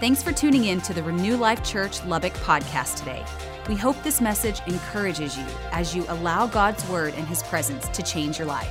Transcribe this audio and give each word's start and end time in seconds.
Thanks 0.00 0.22
for 0.22 0.32
tuning 0.32 0.64
in 0.64 0.80
to 0.80 0.94
the 0.94 1.02
Renew 1.02 1.36
Life 1.36 1.62
Church 1.62 2.02
Lubbock 2.06 2.32
podcast 2.32 2.96
today. 3.00 3.22
We 3.68 3.76
hope 3.76 4.02
this 4.02 4.18
message 4.18 4.62
encourages 4.66 5.36
you 5.36 5.44
as 5.72 5.94
you 5.94 6.06
allow 6.08 6.46
God's 6.46 6.88
word 6.88 7.12
and 7.18 7.28
his 7.28 7.42
presence 7.42 7.86
to 7.88 8.02
change 8.02 8.38
your 8.38 8.46
life. 8.46 8.70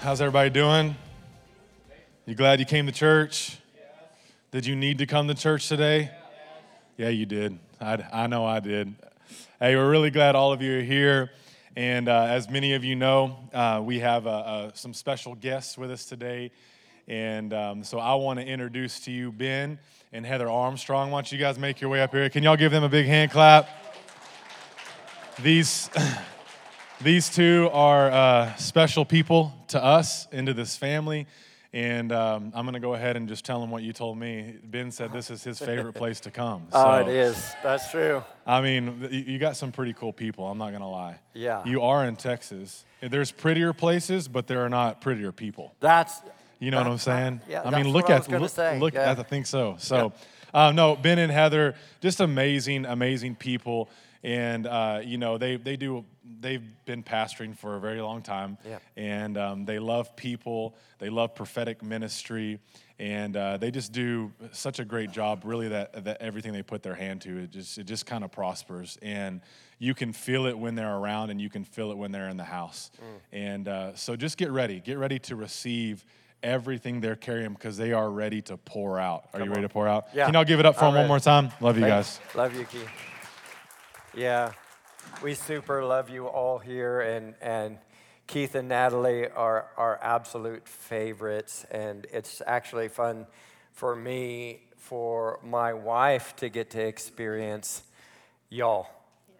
How's 0.00 0.20
everybody 0.20 0.50
doing? 0.50 0.96
You 2.24 2.34
glad 2.34 2.58
you 2.58 2.66
came 2.66 2.86
to 2.86 2.92
church? 2.92 3.58
Did 4.50 4.66
you 4.66 4.74
need 4.74 4.98
to 4.98 5.06
come 5.06 5.28
to 5.28 5.34
church 5.34 5.68
today? 5.68 6.10
Yeah, 6.96 7.10
you 7.10 7.26
did. 7.26 7.60
I, 7.80 8.04
I 8.12 8.26
know 8.26 8.44
I 8.44 8.58
did. 8.58 8.92
Hey, 9.60 9.76
we're 9.76 9.88
really 9.88 10.10
glad 10.10 10.34
all 10.34 10.52
of 10.52 10.62
you 10.62 10.78
are 10.78 10.82
here. 10.82 11.30
And 11.76 12.08
uh, 12.08 12.24
as 12.24 12.50
many 12.50 12.74
of 12.74 12.82
you 12.82 12.96
know, 12.96 13.38
uh, 13.54 13.80
we 13.84 14.00
have 14.00 14.26
uh, 14.26 14.72
some 14.72 14.92
special 14.92 15.36
guests 15.36 15.78
with 15.78 15.92
us 15.92 16.06
today. 16.06 16.50
And 17.08 17.52
um, 17.52 17.84
so 17.84 17.98
I 17.98 18.14
want 18.14 18.40
to 18.40 18.46
introduce 18.46 19.00
to 19.00 19.12
you 19.12 19.30
Ben 19.30 19.78
and 20.12 20.26
Heather 20.26 20.50
Armstrong. 20.50 21.10
Why 21.10 21.18
don't 21.18 21.30
you 21.30 21.38
guys 21.38 21.58
make 21.58 21.80
your 21.80 21.90
way 21.90 22.02
up 22.02 22.12
here? 22.12 22.28
Can 22.28 22.42
y'all 22.42 22.56
give 22.56 22.72
them 22.72 22.82
a 22.82 22.88
big 22.88 23.06
hand 23.06 23.30
clap? 23.30 23.68
These, 25.40 25.88
these 27.00 27.28
two 27.28 27.70
are 27.72 28.10
uh, 28.10 28.54
special 28.56 29.04
people 29.04 29.52
to 29.68 29.82
us, 29.82 30.26
into 30.32 30.52
this 30.52 30.76
family. 30.76 31.26
And 31.72 32.10
um, 32.10 32.52
I'm 32.54 32.64
going 32.64 32.72
to 32.74 32.80
go 32.80 32.94
ahead 32.94 33.16
and 33.16 33.28
just 33.28 33.44
tell 33.44 33.62
him 33.62 33.70
what 33.70 33.82
you 33.82 33.92
told 33.92 34.16
me. 34.16 34.54
Ben 34.64 34.90
said 34.90 35.12
this 35.12 35.30
is 35.30 35.44
his 35.44 35.58
favorite 35.58 35.92
place 35.94 36.20
to 36.20 36.30
come. 36.30 36.66
So, 36.72 36.78
oh, 36.78 37.00
it 37.00 37.08
is. 37.08 37.54
That's 37.62 37.90
true. 37.90 38.24
I 38.46 38.62
mean, 38.62 39.08
you 39.10 39.38
got 39.38 39.56
some 39.56 39.72
pretty 39.72 39.92
cool 39.92 40.12
people. 40.12 40.46
I'm 40.46 40.58
not 40.58 40.70
going 40.70 40.80
to 40.80 40.88
lie. 40.88 41.18
Yeah. 41.34 41.62
You 41.66 41.82
are 41.82 42.06
in 42.06 42.16
Texas. 42.16 42.84
There's 43.02 43.30
prettier 43.30 43.74
places, 43.74 44.26
but 44.26 44.46
there 44.46 44.64
are 44.64 44.70
not 44.70 45.02
prettier 45.02 45.32
people. 45.32 45.74
That's 45.80 46.22
you 46.58 46.70
know 46.70 46.78
what 46.78 46.86
I'm 46.86 46.98
saying? 46.98 47.40
Yeah, 47.48 47.62
I 47.62 47.70
mean, 47.70 47.92
look 47.92 48.10
at 48.10 48.28
look, 48.30 48.50
say. 48.50 48.78
look 48.78 48.94
yeah. 48.94 49.10
at 49.10 49.18
I 49.18 49.22
think 49.22 49.46
so. 49.46 49.76
So, 49.78 50.12
uh, 50.54 50.72
no, 50.72 50.96
Ben 50.96 51.18
and 51.18 51.30
Heather, 51.30 51.74
just 52.00 52.20
amazing, 52.20 52.86
amazing 52.86 53.34
people, 53.36 53.90
and 54.22 54.66
uh, 54.66 55.00
you 55.04 55.18
know 55.18 55.38
they 55.38 55.56
they 55.56 55.76
do 55.76 56.04
they've 56.40 56.64
been 56.84 57.02
pastoring 57.02 57.56
for 57.56 57.76
a 57.76 57.80
very 57.80 58.00
long 58.00 58.22
time, 58.22 58.58
yeah. 58.66 58.78
and 58.96 59.36
um, 59.36 59.64
they 59.64 59.78
love 59.78 60.16
people, 60.16 60.74
they 60.98 61.10
love 61.10 61.34
prophetic 61.34 61.82
ministry, 61.82 62.58
and 62.98 63.36
uh, 63.36 63.56
they 63.58 63.70
just 63.70 63.92
do 63.92 64.32
such 64.52 64.78
a 64.78 64.84
great 64.84 65.10
job. 65.10 65.42
Really, 65.44 65.68
that 65.68 66.04
that 66.04 66.22
everything 66.22 66.52
they 66.52 66.62
put 66.62 66.82
their 66.82 66.94
hand 66.94 67.20
to, 67.22 67.38
it 67.38 67.50
just 67.50 67.78
it 67.78 67.84
just 67.84 68.06
kind 68.06 68.24
of 68.24 68.32
prospers 68.32 68.98
and 69.02 69.40
you 69.78 69.94
can 69.94 70.12
feel 70.12 70.46
it 70.46 70.58
when 70.58 70.74
they're 70.74 70.96
around 70.96 71.30
and 71.30 71.40
you 71.40 71.50
can 71.50 71.64
feel 71.64 71.90
it 71.90 71.98
when 71.98 72.12
they're 72.12 72.28
in 72.28 72.36
the 72.36 72.44
house. 72.44 72.90
Mm. 72.96 73.20
And 73.32 73.68
uh, 73.68 73.94
so 73.94 74.16
just 74.16 74.38
get 74.38 74.50
ready. 74.50 74.80
Get 74.80 74.98
ready 74.98 75.18
to 75.20 75.36
receive 75.36 76.04
everything 76.42 77.00
they're 77.00 77.16
carrying 77.16 77.52
because 77.52 77.76
they 77.76 77.92
are 77.92 78.10
ready 78.10 78.42
to 78.42 78.56
pour 78.56 78.98
out. 79.00 79.24
Are 79.32 79.38
Come 79.40 79.48
you 79.48 79.50
ready 79.50 79.64
on. 79.64 79.68
to 79.68 79.72
pour 79.72 79.88
out? 79.88 80.06
Yeah. 80.14 80.26
Can 80.26 80.34
y'all 80.34 80.44
give 80.44 80.60
it 80.60 80.66
up 80.66 80.74
for 80.76 80.84
I'm 80.84 80.88
them 80.88 80.94
ready. 80.94 81.02
one 81.04 81.08
more 81.08 81.20
time? 81.20 81.50
Love 81.60 81.78
you 81.78 81.86
guys. 81.86 82.20
Love 82.34 82.54
you, 82.56 82.64
Keith. 82.64 82.88
Yeah, 84.14 84.52
we 85.22 85.34
super 85.34 85.84
love 85.84 86.08
you 86.10 86.26
all 86.26 86.58
here, 86.58 87.00
and 87.00 87.34
and 87.42 87.78
Keith 88.26 88.54
and 88.54 88.68
Natalie 88.68 89.28
are 89.28 89.66
our 89.76 89.98
absolute 90.02 90.66
favorites, 90.68 91.66
and 91.70 92.06
it's 92.12 92.40
actually 92.46 92.88
fun 92.88 93.26
for 93.72 93.94
me 93.94 94.62
for 94.76 95.38
my 95.42 95.74
wife 95.74 96.34
to 96.36 96.48
get 96.48 96.70
to 96.70 96.80
experience 96.80 97.82
y'all, 98.48 98.86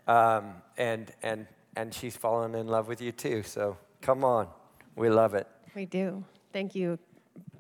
um, 0.06 0.56
and 0.76 1.10
and 1.22 1.46
and 1.74 1.94
she's 1.94 2.16
fallen 2.16 2.54
in 2.54 2.66
love 2.66 2.86
with 2.88 3.00
you 3.00 3.12
too. 3.12 3.42
So 3.42 3.78
come 4.02 4.24
on, 4.24 4.48
we 4.94 5.08
love 5.08 5.34
it. 5.34 5.46
We 5.74 5.86
do. 5.86 6.24
Thank 6.56 6.74
you 6.74 6.98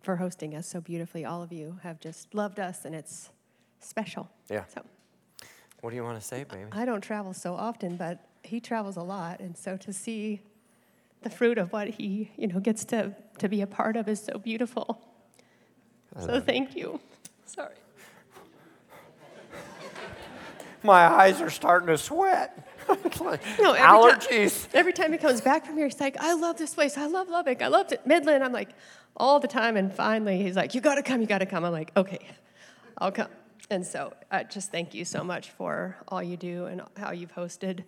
for 0.00 0.16
hosting 0.16 0.54
us 0.54 0.66
so 0.66 0.80
beautifully. 0.80 1.26
All 1.26 1.42
of 1.42 1.52
you 1.52 1.78
have 1.82 2.00
just 2.00 2.34
loved 2.34 2.58
us, 2.58 2.86
and 2.86 2.94
it's 2.94 3.28
special. 3.78 4.30
Yeah. 4.48 4.64
So, 4.74 4.80
what 5.82 5.90
do 5.90 5.96
you 5.96 6.02
want 6.02 6.18
to 6.18 6.26
say, 6.26 6.44
baby? 6.44 6.70
I 6.72 6.86
don't 6.86 7.02
travel 7.02 7.34
so 7.34 7.54
often, 7.56 7.96
but 7.96 8.24
he 8.42 8.58
travels 8.58 8.96
a 8.96 9.02
lot, 9.02 9.40
and 9.40 9.54
so 9.54 9.76
to 9.76 9.92
see 9.92 10.40
the 11.20 11.28
fruit 11.28 11.58
of 11.58 11.74
what 11.74 11.88
he, 11.88 12.30
you 12.38 12.46
know, 12.46 12.58
gets 12.58 12.86
to 12.86 13.14
to 13.36 13.50
be 13.50 13.60
a 13.60 13.66
part 13.66 13.98
of 13.98 14.08
is 14.08 14.18
so 14.18 14.38
beautiful. 14.38 14.98
so 16.18 16.40
thank 16.40 16.70
it. 16.70 16.78
you. 16.78 16.98
Sorry. 17.44 17.74
My 20.82 21.04
eyes 21.04 21.42
are 21.42 21.50
starting 21.50 21.88
to 21.88 21.98
sweat. 21.98 22.65
Like 22.88 23.20
no, 23.60 23.72
every 23.72 23.80
allergies. 23.80 24.62
Time, 24.62 24.70
every 24.74 24.92
time 24.92 25.12
he 25.12 25.18
comes 25.18 25.40
back 25.40 25.66
from 25.66 25.76
here, 25.76 25.86
he's 25.86 26.00
like, 26.00 26.16
I 26.18 26.34
love 26.34 26.56
this 26.56 26.74
place. 26.74 26.96
I 26.96 27.06
love 27.06 27.28
Lubbock. 27.28 27.62
I 27.62 27.68
love 27.68 27.92
Midland. 28.04 28.44
I'm 28.44 28.52
like, 28.52 28.70
all 29.16 29.40
the 29.40 29.48
time. 29.48 29.76
And 29.76 29.92
finally, 29.92 30.42
he's 30.42 30.56
like, 30.56 30.74
You 30.74 30.80
got 30.80 30.96
to 30.96 31.02
come. 31.02 31.20
You 31.20 31.26
got 31.26 31.38
to 31.38 31.46
come. 31.46 31.64
I'm 31.64 31.72
like, 31.72 31.92
Okay, 31.96 32.26
I'll 32.98 33.12
come. 33.12 33.28
And 33.70 33.84
so 33.84 34.12
I 34.30 34.44
just 34.44 34.70
thank 34.70 34.94
you 34.94 35.04
so 35.04 35.24
much 35.24 35.50
for 35.50 35.96
all 36.08 36.22
you 36.22 36.36
do 36.36 36.66
and 36.66 36.82
how 36.96 37.10
you've 37.10 37.34
hosted 37.34 37.82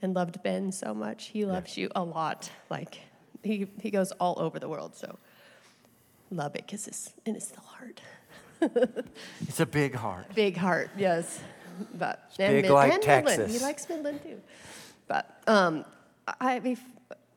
and 0.00 0.14
loved 0.14 0.42
Ben 0.42 0.72
so 0.72 0.92
much. 0.92 1.26
He 1.26 1.44
loves 1.44 1.76
yeah. 1.76 1.82
you 1.82 1.90
a 1.94 2.02
lot. 2.02 2.50
Like, 2.68 2.98
he, 3.44 3.68
he 3.80 3.90
goes 3.90 4.10
all 4.12 4.34
over 4.40 4.58
the 4.58 4.68
world. 4.68 4.96
So 4.96 5.18
Lubbock 6.32 6.72
is 6.72 6.86
his, 6.86 7.14
in 7.24 7.34
his 7.34 7.52
heart. 7.54 8.00
it's 9.40 9.60
a 9.60 9.66
big 9.66 9.94
heart. 9.94 10.34
Big 10.34 10.56
heart, 10.56 10.90
yes 10.96 11.40
but 11.94 12.24
it's 12.28 12.38
and, 12.38 12.62
big 12.62 12.70
like 12.70 12.92
and 12.92 13.02
Texas. 13.02 13.38
Midland. 13.38 13.52
He 13.52 13.64
likes 13.64 13.88
Midland 13.88 14.22
too. 14.22 14.40
But 15.08 15.42
um, 15.46 15.84
I, 16.40 16.76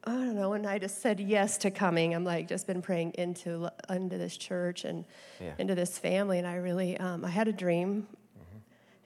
I 0.07 0.11
don't 0.11 0.35
know. 0.35 0.51
When 0.51 0.65
I 0.65 0.77
just 0.77 1.01
said 1.01 1.19
yes 1.19 1.57
to 1.59 1.71
coming, 1.71 2.13
I'm 2.13 2.23
like 2.23 2.47
just 2.47 2.67
been 2.67 2.81
praying 2.81 3.13
into 3.17 3.69
into 3.89 4.17
this 4.17 4.37
church 4.37 4.85
and 4.85 5.05
yeah. 5.41 5.53
into 5.57 5.75
this 5.75 5.97
family, 5.97 6.37
and 6.37 6.47
I 6.47 6.55
really 6.55 6.97
um, 6.97 7.25
I 7.25 7.29
had 7.29 7.47
a 7.47 7.53
dream, 7.53 8.07
mm-hmm. 8.07 8.57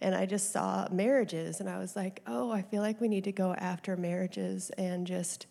and 0.01 0.13
I 0.13 0.25
just 0.25 0.51
saw 0.51 0.87
marriages, 0.91 1.61
and 1.61 1.69
I 1.69 1.79
was 1.79 1.95
like, 1.95 2.21
oh, 2.27 2.51
I 2.51 2.61
feel 2.61 2.81
like 2.81 2.99
we 2.99 3.07
need 3.07 3.23
to 3.23 3.31
go 3.31 3.53
after 3.53 3.95
marriages 3.95 4.71
and 4.71 5.07
just 5.07 5.47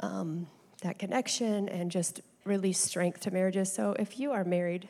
um, 0.00 0.48
that 0.82 0.98
connection 0.98 1.68
and 1.68 1.90
just 1.90 2.20
release 2.44 2.78
strength 2.78 3.20
to 3.20 3.30
marriages. 3.30 3.72
So 3.72 3.94
if 3.98 4.18
you 4.18 4.32
are 4.32 4.44
married 4.44 4.88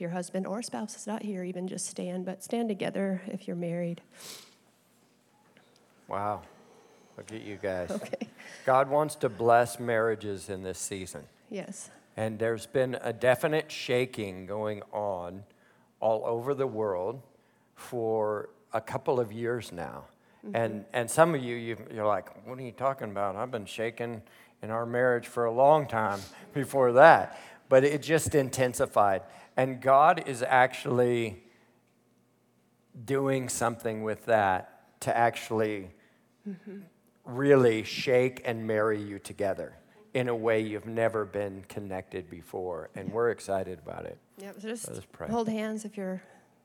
your 0.00 0.10
husband 0.10 0.46
or 0.46 0.62
spouse 0.62 0.96
is 0.96 1.06
not 1.06 1.22
here, 1.22 1.44
even 1.44 1.68
just 1.68 1.86
stand, 1.86 2.24
but 2.24 2.42
stand 2.42 2.68
together 2.68 3.22
if 3.26 3.46
you're 3.46 3.56
married. 3.56 4.00
Wow. 6.08 6.42
Look 7.16 7.32
at 7.32 7.42
you 7.42 7.56
guys. 7.60 7.90
Okay. 7.90 8.28
God 8.64 8.88
wants 8.88 9.14
to 9.16 9.28
bless 9.28 9.78
marriages 9.78 10.48
in 10.48 10.62
this 10.62 10.78
season. 10.78 11.24
Yes. 11.50 11.90
And 12.16 12.38
there's 12.38 12.66
been 12.66 12.96
a 13.02 13.12
definite 13.12 13.70
shaking 13.70 14.46
going 14.46 14.82
on 14.92 15.44
all 16.00 16.24
over 16.24 16.54
the 16.54 16.66
world 16.66 17.20
for 17.76 18.50
a 18.72 18.80
couple 18.80 19.20
of 19.20 19.32
years 19.32 19.72
now. 19.72 20.04
Mm-hmm. 20.44 20.56
And, 20.56 20.84
and 20.92 21.10
some 21.10 21.34
of 21.34 21.42
you, 21.42 21.56
you, 21.56 21.76
you're 21.92 22.06
like, 22.06 22.46
what 22.46 22.58
are 22.58 22.62
you 22.62 22.72
talking 22.72 23.10
about? 23.10 23.36
I've 23.36 23.50
been 23.50 23.66
shaking 23.66 24.22
in 24.62 24.70
our 24.70 24.86
marriage 24.86 25.26
for 25.26 25.44
a 25.44 25.52
long 25.52 25.86
time 25.86 26.20
before 26.54 26.92
that. 26.92 27.40
But 27.68 27.84
it 27.84 28.02
just 28.02 28.34
intensified. 28.34 29.22
And 29.60 29.78
God 29.78 30.26
is 30.26 30.42
actually 30.42 31.42
doing 33.04 33.50
something 33.50 34.02
with 34.02 34.24
that 34.24 35.00
to 35.00 35.14
actually 35.14 35.90
mm-hmm. 36.48 36.78
really 37.26 37.82
shake 37.82 38.40
and 38.46 38.66
marry 38.66 39.02
you 39.02 39.18
together 39.18 39.74
in 40.14 40.28
a 40.28 40.34
way 40.34 40.60
you've 40.60 40.86
never 40.86 41.26
been 41.26 41.62
connected 41.68 42.30
before. 42.30 42.88
And 42.94 43.12
we're 43.12 43.32
excited 43.32 43.78
about 43.78 44.06
it. 44.06 44.16
Yeah, 44.38 44.52
so 44.58 44.68
just 44.68 44.88
hold 45.28 45.50
hands 45.50 45.84
if 45.84 45.94
you're 45.94 46.22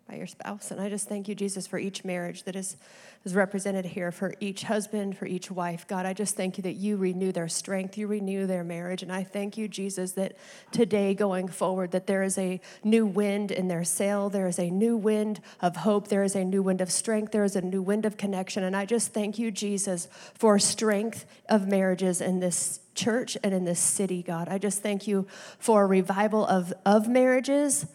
by 0.07 0.15
your 0.15 0.27
spouse. 0.27 0.69
And 0.69 0.79
I 0.79 0.87
just 0.87 1.09
thank 1.09 1.27
you, 1.27 1.33
Jesus, 1.33 1.65
for 1.65 1.79
each 1.79 2.05
marriage 2.05 2.43
that 2.43 2.55
is, 2.55 2.77
is 3.23 3.33
represented 3.33 3.85
here, 3.85 4.11
for 4.11 4.35
each 4.39 4.63
husband, 4.63 5.17
for 5.17 5.25
each 5.25 5.49
wife. 5.49 5.87
God, 5.87 6.05
I 6.05 6.13
just 6.13 6.35
thank 6.35 6.57
you 6.57 6.61
that 6.61 6.75
you 6.75 6.95
renew 6.95 7.31
their 7.31 7.47
strength, 7.47 7.97
you 7.97 8.05
renew 8.05 8.45
their 8.45 8.63
marriage. 8.63 9.01
And 9.01 9.11
I 9.11 9.23
thank 9.23 9.57
you, 9.57 9.67
Jesus, 9.67 10.11
that 10.11 10.37
today 10.71 11.15
going 11.15 11.47
forward, 11.47 11.89
that 11.91 12.05
there 12.05 12.21
is 12.21 12.37
a 12.37 12.61
new 12.83 13.05
wind 13.05 13.49
in 13.49 13.67
their 13.67 13.83
sail, 13.83 14.29
there 14.29 14.47
is 14.47 14.59
a 14.59 14.69
new 14.69 14.95
wind 14.95 15.41
of 15.59 15.77
hope, 15.77 16.07
there 16.09 16.23
is 16.23 16.35
a 16.35 16.43
new 16.43 16.61
wind 16.61 16.81
of 16.81 16.91
strength, 16.91 17.31
there 17.31 17.43
is 17.43 17.55
a 17.55 17.61
new 17.61 17.81
wind 17.81 18.05
of 18.05 18.15
connection. 18.15 18.63
And 18.63 18.75
I 18.75 18.85
just 18.85 19.11
thank 19.11 19.39
you, 19.39 19.49
Jesus, 19.49 20.07
for 20.35 20.59
strength 20.59 21.25
of 21.49 21.67
marriages 21.67 22.21
in 22.21 22.41
this 22.41 22.79
church 22.93 23.37
and 23.43 23.55
in 23.55 23.65
this 23.65 23.79
city, 23.79 24.21
God. 24.21 24.49
I 24.49 24.59
just 24.59 24.83
thank 24.83 25.07
you 25.07 25.25
for 25.57 25.83
a 25.83 25.87
revival 25.87 26.45
of, 26.45 26.73
of 26.85 27.07
marriages 27.07 27.87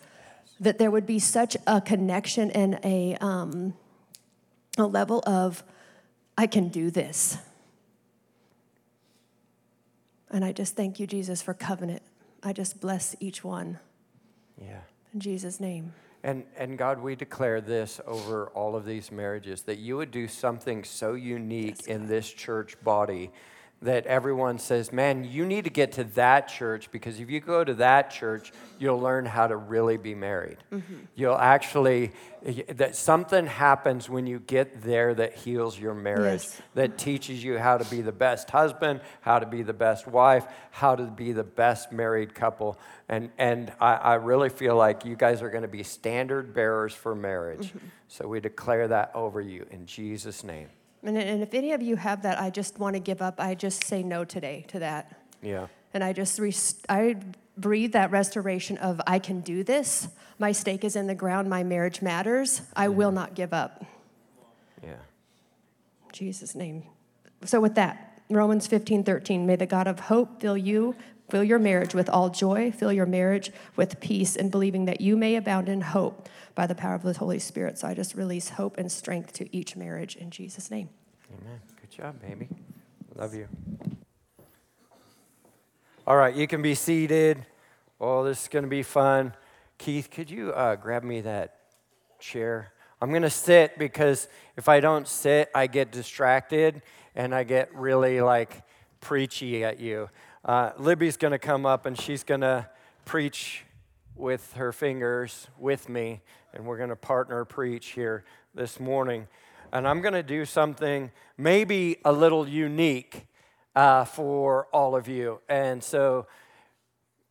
that 0.61 0.79
there 0.79 0.91
would 0.91 1.07
be 1.07 1.19
such 1.19 1.57
a 1.67 1.81
connection 1.81 2.51
and 2.51 2.79
a, 2.85 3.17
um, 3.21 3.75
a 4.77 4.85
level 4.85 5.23
of, 5.27 5.65
I 6.37 6.47
can 6.47 6.69
do 6.69 6.91
this. 6.91 7.39
And 10.31 10.45
I 10.45 10.53
just 10.53 10.77
thank 10.77 11.01
you, 11.01 11.07
Jesus, 11.07 11.43
for 11.43 11.55
covenant. 11.55 12.03
I 12.43 12.53
just 12.53 12.81
bless 12.81 13.17
each 13.19 13.43
one. 13.43 13.79
Yeah. 14.61 14.81
In 15.13 15.21
Jesus' 15.21 15.59
name. 15.59 15.93
And, 16.23 16.45
and 16.57 16.77
God, 16.77 17.01
we 17.01 17.17
declare 17.17 17.63
this 17.63 18.01
over 18.07 18.49
all 18.49 18.77
of 18.77 18.85
these 18.85 19.11
marriages 19.11 19.63
that 19.63 19.79
you 19.79 19.97
would 19.97 20.11
do 20.11 20.29
something 20.29 20.85
so 20.85 21.15
unique 21.15 21.77
yes, 21.79 21.87
in 21.87 22.07
this 22.07 22.31
church 22.31 22.77
body 22.85 23.31
that 23.83 24.07
everyone 24.07 24.59
says, 24.59 24.93
man, 24.93 25.25
you 25.25 25.47
need 25.47 25.65
to 25.65 25.71
get 25.71 25.93
to 25.93 26.05
that 26.05 26.49
church 26.49 26.91
because 26.91 27.19
if 27.19 27.31
you 27.31 27.41
go 27.41 27.65
to 27.65 27.73
that 27.75 28.11
church, 28.11 28.53
you'll 28.79 29.01
learn 29.01 29.25
how 29.25 29.47
to 29.47 29.57
really 29.57 29.97
be 29.97 30.15
married. 30.15 30.59
Mm-hmm. 30.71 30.97
You'll 31.15 31.39
actually, 31.39 32.13
that 32.69 32.95
something 32.95 33.47
happens 33.47 34.11
when 34.11 34.27
you 34.27 34.39
get 34.39 34.83
there 34.83 35.15
that 35.15 35.35
heals 35.35 35.79
your 35.79 35.95
marriage, 35.95 36.43
yes. 36.43 36.63
that 36.75 36.99
teaches 36.99 37.43
you 37.43 37.57
how 37.57 37.79
to 37.79 37.91
be 37.91 38.03
the 38.03 38.13
best 38.13 38.51
husband, 38.51 39.01
how 39.23 39.39
to 39.39 39.47
be 39.47 39.63
the 39.63 39.73
best 39.73 40.07
wife, 40.07 40.47
how 40.73 40.95
to 40.95 41.05
be 41.05 41.33
the 41.33 41.45
best 41.45 41.91
married 41.91 42.35
couple. 42.35 42.79
And, 43.09 43.31
and 43.39 43.73
I, 43.81 43.95
I 43.95 44.15
really 44.17 44.51
feel 44.51 44.77
like 44.77 45.07
you 45.07 45.17
guys 45.17 45.41
are 45.41 45.51
going 45.51 45.63
to 45.63 45.69
be 45.69 45.85
standard 45.85 46.53
bearers 46.53 46.93
for 46.93 47.15
marriage. 47.15 47.69
Mm-hmm. 47.69 47.87
So 48.09 48.29
we 48.29 48.41
declare 48.41 48.89
that 48.89 49.13
over 49.15 49.41
you 49.41 49.65
in 49.71 49.87
Jesus' 49.87 50.45
name. 50.45 50.69
And, 51.03 51.17
and 51.17 51.43
if 51.43 51.55
any 51.55 51.73
of 51.73 51.83
you 51.83 51.97
have 51.97 52.23
that, 52.23 52.41
I 52.41 52.51
just 52.51 52.79
want 52.79 52.95
to 52.95 53.01
give 53.01 53.23
up. 53.23 53.41
I 53.41 53.55
just 53.55 53.85
say 53.85 54.03
no 54.03 54.25
today 54.25 54.65
to 54.69 54.79
that. 54.81 55.17
Yeah. 55.43 55.69
And 55.95 56.05
I 56.05 56.13
just 56.13 56.39
rest- 56.39 56.85
I 56.89 57.17
breathe 57.57 57.93
that 57.93 58.11
restoration 58.11 58.79
of 58.79 59.01
I 59.07 59.19
can 59.19 59.41
do 59.41 59.65
this. 59.65 60.09
My 60.39 60.53
stake 60.53 60.85
is 60.85 60.97
in 60.97 61.07
the 61.07 61.15
ground. 61.15 61.49
My 61.49 61.63
marriage 61.63 62.03
matters. 62.03 62.63
I 62.75 62.87
mm-hmm. 62.87 62.97
will 62.97 63.13
not 63.13 63.35
give 63.35 63.53
up. 63.53 63.85
Yeah. 64.83 64.97
Jesus' 66.13 66.55
name. 66.55 66.85
So 67.45 67.61
with 67.61 67.75
that, 67.75 68.23
Romans 68.29 68.67
15, 68.67 69.03
13, 69.03 69.47
may 69.47 69.57
the 69.57 69.67
God 69.67 69.89
of 69.89 70.01
hope 70.01 70.41
fill 70.41 70.57
you, 70.57 70.95
fill 71.31 71.45
your 71.45 71.59
marriage 71.59 71.95
with 71.95 72.09
all 72.09 72.29
joy, 72.29 72.73
fill 72.73 72.93
your 72.93 73.07
marriage 73.07 73.51
with 73.77 74.01
peace, 74.01 74.37
and 74.37 74.51
believing 74.51 74.85
that 74.87 75.01
you 75.01 75.17
may 75.17 75.37
abound 75.37 75.69
in 75.69 75.81
hope 75.81 76.29
by 76.55 76.67
the 76.67 76.75
power 76.75 76.95
of 76.95 77.03
the 77.03 77.13
Holy 77.13 77.39
Spirit. 77.39 77.79
So 77.79 77.89
I 77.89 77.95
just 77.95 78.15
release 78.15 78.51
hope 78.51 78.77
and 78.79 78.91
strength 78.91 79.33
to 79.35 79.57
each 79.57 79.77
marriage 79.77 80.17
in 80.17 80.31
Jesus' 80.31 80.71
name. 80.71 80.89
Amen. 81.41 81.61
Good 81.81 81.91
job, 81.91 82.21
baby. 82.21 82.49
Love 83.15 83.35
you. 83.35 83.49
All 86.07 86.17
right, 86.17 86.35
you 86.35 86.47
can 86.47 86.63
be 86.63 86.75
seated. 86.75 87.47
Oh, 88.01 88.25
this 88.25 88.43
is 88.43 88.49
going 88.49 88.65
to 88.65 88.69
be 88.69 88.83
fun. 88.83 89.35
Keith, 89.79 90.11
could 90.11 90.31
you 90.31 90.53
uh, 90.53 90.77
grab 90.77 91.05
me 91.05 91.21
that 91.21 91.57
chair? 92.19 92.73
I'm 93.01 93.11
going 93.11 93.23
to 93.23 93.31
sit 93.31 93.79
because 93.79 94.29
if 94.57 94.69
I 94.69 94.81
don't 94.81 95.07
sit, 95.07 95.51
I 95.55 95.67
get 95.67 95.91
distracted 95.91 96.83
and 97.15 97.35
I 97.35 97.45
get 97.45 97.75
really 97.75 98.21
like 98.21 98.63
preachy 99.01 99.65
at 99.65 99.81
you. 99.81 100.11
Uh, 100.45 100.71
Libby's 100.79 101.19
going 101.19 101.33
to 101.33 101.39
come 101.39 101.67
up 101.67 101.85
and 101.85 101.99
she's 101.99 102.25
going 102.25 102.41
to 102.41 102.67
preach 103.05 103.65
with 104.17 104.55
her 104.55 104.73
fingers 104.73 105.49
with 105.59 105.89
me 105.89 106.23
and 106.55 106.65
we're 106.65 106.79
going 106.79 106.89
to 106.89 106.97
partner 106.97 107.45
preach 107.45 107.89
here 107.89 108.25
this 108.55 108.81
morning. 108.81 109.29
And 109.73 109.87
I'm 109.87 110.01
going 110.01 110.15
to 110.15 110.23
do 110.23 110.45
something 110.47 111.11
maybe 111.37 111.99
a 112.05 112.13
little 112.13 112.49
unique 112.49 113.27
uh, 113.77 114.05
for 114.05 114.67
all 114.73 114.97
of 114.97 115.09
you. 115.09 115.41
And 115.49 115.85
so, 115.85 116.27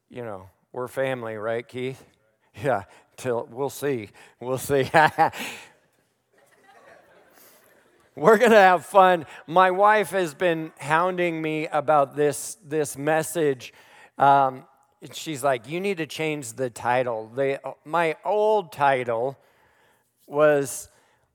you 0.09 0.23
know, 0.23 0.50
we're 0.71 0.88
family, 0.88 1.35
right, 1.35 1.67
Keith? 1.67 2.03
Yeah, 2.61 2.83
till 3.15 3.47
we'll 3.50 3.69
see. 3.69 4.09
We'll 4.41 4.57
see. 4.57 4.89
we're 8.19 8.38
going 8.38 8.51
to 8.51 8.57
have 8.57 8.86
fun. 8.86 9.25
My 9.48 9.71
wife 9.71 10.10
has 10.10 10.33
been 10.33 10.74
hounding 10.77 11.42
me 11.42 11.68
about 11.68 12.16
this, 12.16 12.57
this 12.66 12.98
message. 12.98 13.74
Um, 14.18 14.66
she's 15.13 15.42
like, 15.44 15.69
You 15.69 15.80
need 15.80 15.98
to 15.98 16.06
change 16.06 16.54
the 16.54 16.69
title. 16.69 17.31
My 17.86 18.18
old 18.25 18.74
title 18.74 19.38
was 20.27 20.89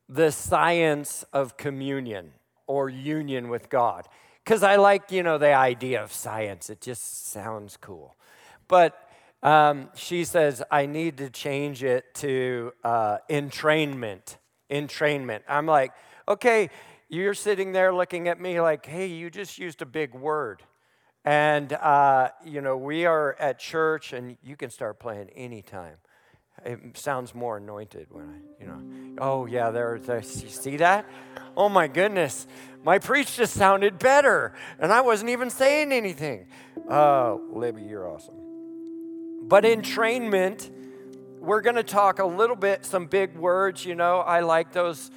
The 0.08 0.30
Science 0.30 1.24
of 1.32 1.56
Communion 1.56 2.32
or 2.66 2.90
Union 2.90 3.48
with 3.48 3.70
God. 3.70 4.06
Because 4.44 4.62
I 4.62 4.76
like, 4.76 5.10
you 5.10 5.22
know, 5.22 5.38
the 5.38 5.54
idea 5.54 6.02
of 6.02 6.12
science, 6.12 6.68
it 6.68 6.82
just 6.82 7.30
sounds 7.30 7.78
cool. 7.78 8.14
But 8.68 9.08
um, 9.42 9.88
she 9.94 10.24
says, 10.24 10.62
I 10.70 10.84
need 10.84 11.16
to 11.16 11.30
change 11.30 11.82
it 11.82 12.14
to 12.16 12.72
uh, 12.84 13.18
entrainment. 13.30 14.36
Entrainment. 14.70 15.40
I'm 15.48 15.64
like, 15.64 15.92
okay, 16.28 16.70
you're 17.08 17.34
sitting 17.34 17.72
there 17.72 17.94
looking 17.94 18.28
at 18.28 18.40
me 18.40 18.60
like, 18.60 18.86
hey, 18.86 19.06
you 19.06 19.30
just 19.30 19.58
used 19.58 19.82
a 19.82 19.86
big 19.86 20.14
word. 20.14 20.62
And, 21.24 21.72
uh, 21.72 22.30
you 22.44 22.60
know, 22.60 22.76
we 22.76 23.06
are 23.06 23.34
at 23.38 23.58
church, 23.58 24.12
and 24.12 24.36
you 24.42 24.56
can 24.56 24.70
start 24.70 24.98
playing 24.98 25.30
anytime. 25.30 25.96
It 26.64 26.96
sounds 26.96 27.34
more 27.34 27.56
anointed 27.56 28.08
when 28.10 28.24
I, 28.24 28.62
you 28.62 28.68
know, 28.68 29.16
oh, 29.18 29.46
yeah, 29.46 29.70
there, 29.70 29.98
there, 29.98 30.20
you 30.20 30.48
see 30.48 30.76
that? 30.76 31.06
Oh, 31.56 31.68
my 31.68 31.88
goodness. 31.88 32.46
My 32.82 32.98
preach 32.98 33.36
just 33.36 33.54
sounded 33.54 33.98
better, 33.98 34.52
and 34.78 34.92
I 34.92 35.00
wasn't 35.00 35.30
even 35.30 35.50
saying 35.50 35.92
anything. 35.92 36.46
Oh, 36.88 37.40
Libby, 37.52 37.82
you're 37.82 38.08
awesome. 38.08 38.34
But 39.48 39.64
entrainment, 39.64 40.70
we're 41.40 41.60
going 41.60 41.76
to 41.76 41.82
talk 41.82 42.18
a 42.18 42.26
little 42.26 42.56
bit, 42.56 42.84
some 42.84 43.06
big 43.06 43.36
words, 43.36 43.84
you 43.84 43.94
know. 43.94 44.20
I 44.20 44.40
like 44.40 44.72
those 44.72 45.10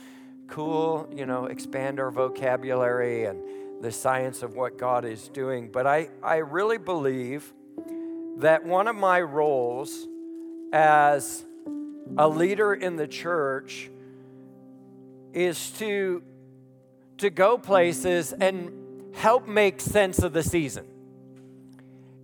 cool, 0.48 1.10
you 1.14 1.26
know, 1.26 1.46
expand 1.46 2.00
our 2.00 2.12
vocabulary 2.12 3.26
and 3.26 3.42
the 3.82 3.92
science 3.92 4.44
of 4.44 4.56
what 4.56 4.78
God 4.78 5.06
is 5.06 5.28
doing. 5.30 5.70
But 5.72 5.86
I, 5.86 6.10
I 6.24 6.38
really 6.38 6.78
believe 6.78 7.54
that 8.38 8.66
one 8.66 8.88
of 8.88 8.96
my 8.96 9.22
roles 9.22 10.08
as 10.72 11.44
a 12.18 12.28
leader 12.28 12.74
in 12.74 12.96
the 12.96 13.08
church 13.08 13.90
is 15.34 15.72
to, 15.72 16.24
to 17.18 17.30
go 17.30 17.58
places 17.58 18.34
and 18.34 18.72
help 19.16 19.48
make 19.48 19.82
sense 19.82 20.20
of 20.20 20.34
the 20.34 20.44
season. 20.44 20.86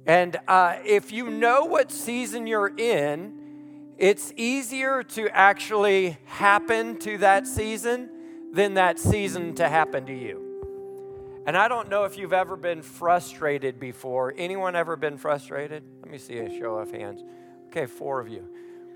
And 0.05 0.37
uh, 0.47 0.77
if 0.85 1.11
you 1.11 1.29
know 1.29 1.65
what 1.65 1.91
season 1.91 2.47
you're 2.47 2.75
in, 2.75 3.42
it's 3.97 4.33
easier 4.35 5.03
to 5.03 5.29
actually 5.29 6.17
happen 6.25 6.97
to 6.99 7.17
that 7.19 7.47
season 7.47 8.09
than 8.53 8.75
that 8.75 8.99
season 8.99 9.55
to 9.55 9.67
happen 9.67 10.05
to 10.05 10.13
you. 10.13 10.43
And 11.45 11.57
I 11.57 11.67
don't 11.67 11.89
know 11.89 12.05
if 12.05 12.17
you've 12.17 12.33
ever 12.33 12.55
been 12.55 12.81
frustrated 12.81 13.79
before. 13.79 14.33
Anyone 14.37 14.75
ever 14.75 14.95
been 14.95 15.17
frustrated? 15.17 15.83
Let 16.01 16.11
me 16.11 16.17
see 16.17 16.37
a 16.37 16.49
show 16.57 16.75
of 16.75 16.91
hands. 16.91 17.21
Okay, 17.67 17.85
four 17.85 18.19
of 18.19 18.29
you. 18.29 18.47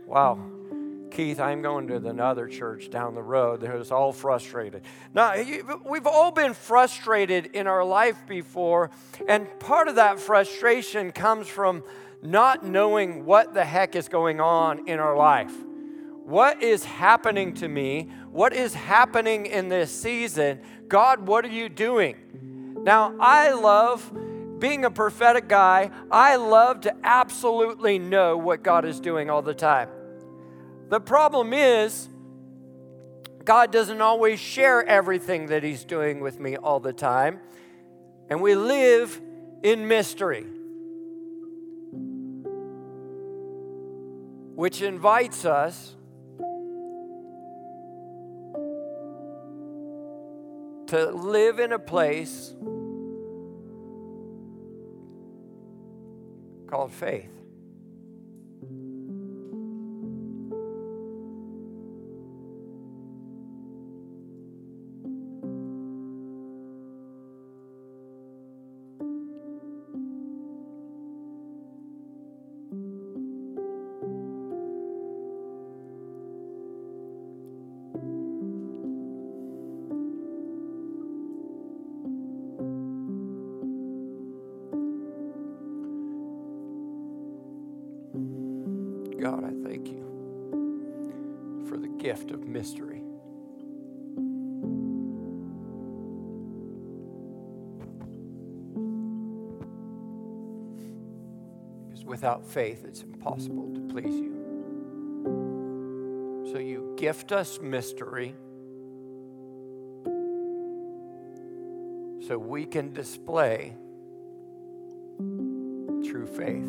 Wow. 0.05 0.39
Keith, 1.11 1.39
I'm 1.39 1.61
going 1.61 1.87
to 1.87 1.95
another 1.95 2.47
church 2.47 2.89
down 2.89 3.15
the 3.15 3.23
road 3.23 3.61
that 3.61 3.75
is 3.75 3.91
all 3.91 4.13
frustrated. 4.13 4.83
Now, 5.13 5.35
we've 5.85 6.07
all 6.07 6.31
been 6.31 6.53
frustrated 6.53 7.47
in 7.47 7.65
our 7.65 7.83
life 7.83 8.17
before, 8.27 8.91
and 9.27 9.47
part 9.59 9.87
of 9.87 9.95
that 9.95 10.19
frustration 10.19 11.11
comes 11.11 11.47
from 11.47 11.83
not 12.21 12.65
knowing 12.65 13.25
what 13.25 13.53
the 13.53 13.63
heck 13.63 13.95
is 13.95 14.09
going 14.09 14.39
on 14.39 14.87
in 14.87 14.99
our 14.99 15.15
life. 15.15 15.53
What 16.25 16.61
is 16.61 16.83
happening 16.83 17.53
to 17.55 17.67
me? 17.67 18.09
What 18.31 18.53
is 18.53 18.73
happening 18.73 19.45
in 19.45 19.69
this 19.69 19.91
season? 19.91 20.61
God, 20.87 21.25
what 21.27 21.45
are 21.45 21.49
you 21.49 21.69
doing? 21.69 22.15
Now, 22.83 23.15
I 23.19 23.51
love 23.51 24.11
being 24.59 24.85
a 24.85 24.91
prophetic 24.91 25.47
guy, 25.47 25.91
I 26.09 26.35
love 26.37 26.81
to 26.81 26.95
absolutely 27.03 27.99
know 27.99 28.37
what 28.37 28.63
God 28.63 28.85
is 28.85 28.99
doing 28.99 29.29
all 29.29 29.41
the 29.41 29.53
time. 29.53 29.89
The 30.89 30.99
problem 30.99 31.53
is, 31.53 32.09
God 33.43 33.71
doesn't 33.71 34.01
always 34.01 34.39
share 34.39 34.85
everything 34.85 35.47
that 35.47 35.63
He's 35.63 35.83
doing 35.83 36.21
with 36.21 36.39
me 36.39 36.57
all 36.57 36.79
the 36.79 36.93
time, 36.93 37.39
and 38.29 38.41
we 38.41 38.55
live 38.55 39.21
in 39.63 39.87
mystery, 39.87 40.45
which 44.57 44.81
invites 44.81 45.45
us 45.45 45.95
to 50.87 51.11
live 51.11 51.59
in 51.59 51.73
a 51.73 51.77
place 51.77 52.55
called 56.65 56.91
faith. 56.91 57.36
Without 102.17 102.43
faith, 102.43 102.83
it's 102.83 103.03
impossible 103.03 103.71
to 103.75 103.79
please 103.93 104.15
you. 104.15 104.33
So 106.51 106.57
you 106.57 106.95
gift 106.97 107.31
us 107.31 107.59
mystery 107.61 108.33
so 112.27 112.39
we 112.39 112.65
can 112.65 112.91
display 112.91 113.75
true 115.19 116.25
faith. 116.25 116.67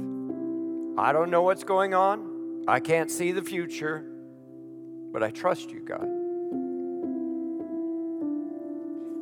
I 0.99 1.13
don't 1.15 1.31
know 1.31 1.41
what's 1.41 1.65
going 1.65 1.95
on, 1.95 2.65
I 2.69 2.79
can't 2.79 3.11
see 3.11 3.33
the 3.33 3.41
future, 3.41 4.05
but 5.15 5.23
I 5.23 5.31
trust 5.31 5.71
you, 5.71 5.81
God. 5.81 6.11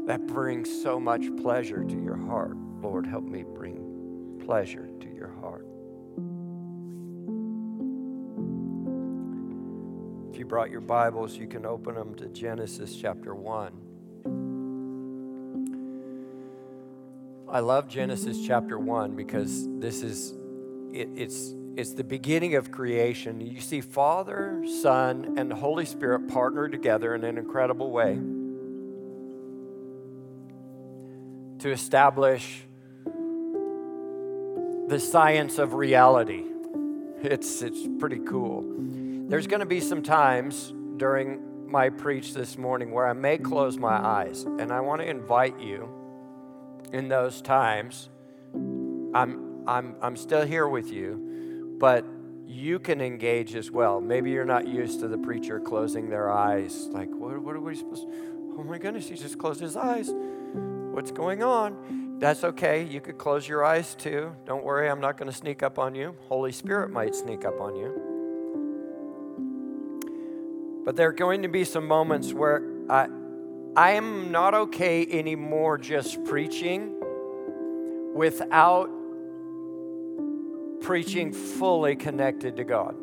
That 0.08 0.26
brings 0.26 0.82
so 0.82 0.98
much 0.98 1.24
pleasure 1.40 1.84
to 1.84 2.02
your 2.02 2.16
heart. 2.16 2.56
Lord, 2.82 3.06
help 3.06 3.22
me 3.22 3.44
bring 3.44 4.40
pleasure 4.44 4.88
to 5.02 5.08
your 5.08 5.30
heart. 5.40 5.68
If 10.36 10.40
you 10.40 10.44
brought 10.44 10.70
your 10.70 10.82
Bibles, 10.82 11.34
you 11.34 11.46
can 11.46 11.64
open 11.64 11.94
them 11.94 12.14
to 12.16 12.26
Genesis 12.26 12.94
chapter 12.94 13.34
1. 13.34 13.72
I 17.48 17.60
love 17.60 17.88
Genesis 17.88 18.46
chapter 18.46 18.78
1 18.78 19.16
because 19.16 19.66
this 19.78 20.02
is 20.02 20.34
it, 20.92 21.08
it's 21.16 21.54
it's 21.74 21.94
the 21.94 22.04
beginning 22.04 22.54
of 22.54 22.70
creation. 22.70 23.40
You 23.40 23.62
see 23.62 23.80
Father, 23.80 24.62
Son, 24.82 25.36
and 25.38 25.50
the 25.50 25.54
Holy 25.54 25.86
Spirit 25.86 26.28
partner 26.28 26.68
together 26.68 27.14
in 27.14 27.24
an 27.24 27.38
incredible 27.38 27.90
way 27.90 28.16
to 31.60 31.70
establish 31.70 32.60
the 34.88 35.00
science 35.00 35.58
of 35.58 35.72
reality. 35.72 36.44
It's, 37.22 37.62
it's 37.62 37.88
pretty 37.98 38.18
cool. 38.18 39.05
There's 39.28 39.48
going 39.48 39.60
to 39.60 39.66
be 39.66 39.80
some 39.80 40.04
times 40.04 40.72
during 40.98 41.68
my 41.68 41.88
preach 41.88 42.32
this 42.32 42.56
morning 42.56 42.92
where 42.92 43.08
I 43.08 43.12
may 43.12 43.38
close 43.38 43.76
my 43.76 43.96
eyes, 43.96 44.44
and 44.44 44.72
I 44.72 44.78
want 44.80 45.00
to 45.00 45.10
invite 45.10 45.58
you 45.58 45.88
in 46.92 47.08
those 47.08 47.42
times. 47.42 48.08
I'm, 48.54 49.64
I'm, 49.66 49.96
I'm 50.00 50.16
still 50.16 50.46
here 50.46 50.68
with 50.68 50.92
you, 50.92 51.76
but 51.80 52.04
you 52.46 52.78
can 52.78 53.00
engage 53.00 53.56
as 53.56 53.68
well. 53.68 54.00
Maybe 54.00 54.30
you're 54.30 54.44
not 54.44 54.68
used 54.68 55.00
to 55.00 55.08
the 55.08 55.18
preacher 55.18 55.58
closing 55.58 56.08
their 56.08 56.30
eyes. 56.30 56.86
Like, 56.92 57.10
what, 57.10 57.36
what 57.40 57.56
are 57.56 57.60
we 57.60 57.74
supposed 57.74 58.02
to? 58.02 58.54
Oh 58.56 58.62
my 58.62 58.78
goodness, 58.78 59.08
he 59.08 59.16
just 59.16 59.38
closed 59.38 59.58
his 59.58 59.76
eyes. 59.76 60.08
What's 60.12 61.10
going 61.10 61.42
on? 61.42 62.18
That's 62.20 62.44
okay. 62.44 62.84
You 62.84 63.00
could 63.00 63.18
close 63.18 63.48
your 63.48 63.64
eyes 63.64 63.96
too. 63.96 64.36
Don't 64.44 64.62
worry, 64.62 64.88
I'm 64.88 65.00
not 65.00 65.18
going 65.18 65.30
to 65.30 65.36
sneak 65.36 65.64
up 65.64 65.80
on 65.80 65.96
you. 65.96 66.14
Holy 66.28 66.52
Spirit 66.52 66.90
might 66.90 67.16
sneak 67.16 67.44
up 67.44 67.60
on 67.60 67.74
you. 67.74 68.15
But 70.86 70.94
there 70.94 71.08
are 71.08 71.12
going 71.12 71.42
to 71.42 71.48
be 71.48 71.64
some 71.64 71.86
moments 71.86 72.32
where 72.32 72.62
I, 72.88 73.08
I 73.74 73.90
am 73.90 74.30
not 74.30 74.54
okay 74.54 75.04
anymore 75.04 75.78
just 75.78 76.22
preaching 76.24 76.94
without 78.14 78.88
preaching 80.80 81.32
fully 81.32 81.96
connected 81.96 82.56
to 82.58 82.64
God. 82.64 82.94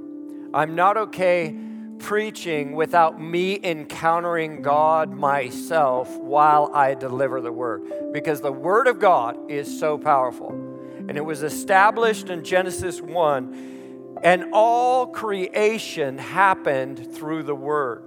I'm 0.53 0.75
not 0.75 0.95
okay 0.95 1.53
preaching 1.99 2.71
without 2.71 3.21
me 3.21 3.59
encountering 3.61 4.61
God 4.61 5.11
myself 5.11 6.17
while 6.17 6.71
I 6.73 6.93
deliver 6.93 7.41
the 7.41 7.51
word 7.51 8.13
because 8.13 8.39
the 8.39 8.51
word 8.51 8.87
of 8.87 8.99
God 8.99 9.51
is 9.51 9.79
so 9.79 9.97
powerful. 9.97 10.51
And 10.51 11.17
it 11.17 11.25
was 11.25 11.43
established 11.43 12.29
in 12.29 12.45
Genesis 12.45 13.01
1, 13.01 13.82
and 14.23 14.45
all 14.53 15.07
creation 15.07 16.17
happened 16.17 17.13
through 17.13 17.43
the 17.43 17.55
word. 17.55 18.05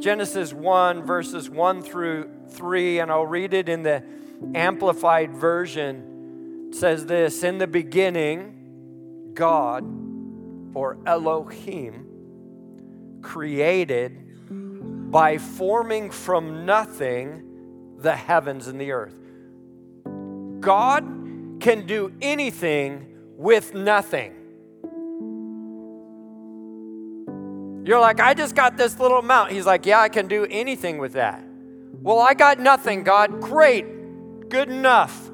Genesis 0.00 0.52
1, 0.52 1.04
verses 1.04 1.48
1 1.48 1.82
through 1.82 2.28
3, 2.48 2.98
and 2.98 3.10
I'll 3.10 3.24
read 3.24 3.54
it 3.54 3.68
in 3.68 3.84
the 3.84 4.02
Amplified 4.54 5.36
Version. 5.36 6.70
Says 6.72 7.06
this 7.06 7.44
In 7.44 7.58
the 7.58 7.68
beginning, 7.68 9.30
God, 9.34 9.84
or 10.74 10.98
Elohim, 11.06 13.20
created 13.22 14.18
by 15.12 15.38
forming 15.38 16.10
from 16.10 16.66
nothing 16.66 17.94
the 17.98 18.16
heavens 18.16 18.66
and 18.66 18.80
the 18.80 18.90
earth. 18.90 19.14
God 20.58 21.04
can 21.60 21.86
do 21.86 22.12
anything 22.20 23.06
with 23.36 23.74
nothing. 23.74 24.41
You're 27.84 28.00
like, 28.00 28.20
I 28.20 28.34
just 28.34 28.54
got 28.54 28.76
this 28.76 28.98
little 28.98 29.18
amount. 29.18 29.50
He's 29.50 29.66
like, 29.66 29.86
Yeah, 29.86 30.00
I 30.00 30.08
can 30.08 30.28
do 30.28 30.46
anything 30.48 30.98
with 30.98 31.14
that. 31.14 31.44
Well, 32.00 32.20
I 32.20 32.34
got 32.34 32.60
nothing, 32.60 33.02
God. 33.02 33.40
Great. 33.40 34.48
Good 34.48 34.68
enough. 34.68 35.30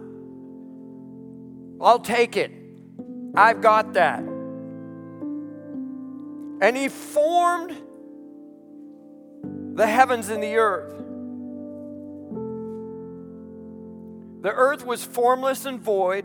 I'll 1.80 2.00
take 2.00 2.36
it. 2.36 2.52
I've 3.34 3.60
got 3.60 3.94
that. 3.94 4.20
And 6.60 6.76
He 6.76 6.88
formed 6.88 7.76
the 9.74 9.86
heavens 9.86 10.28
and 10.28 10.42
the 10.42 10.56
earth. 10.56 10.94
The 14.40 14.52
earth 14.52 14.86
was 14.86 15.04
formless 15.04 15.66
and 15.66 15.80
void, 15.80 16.24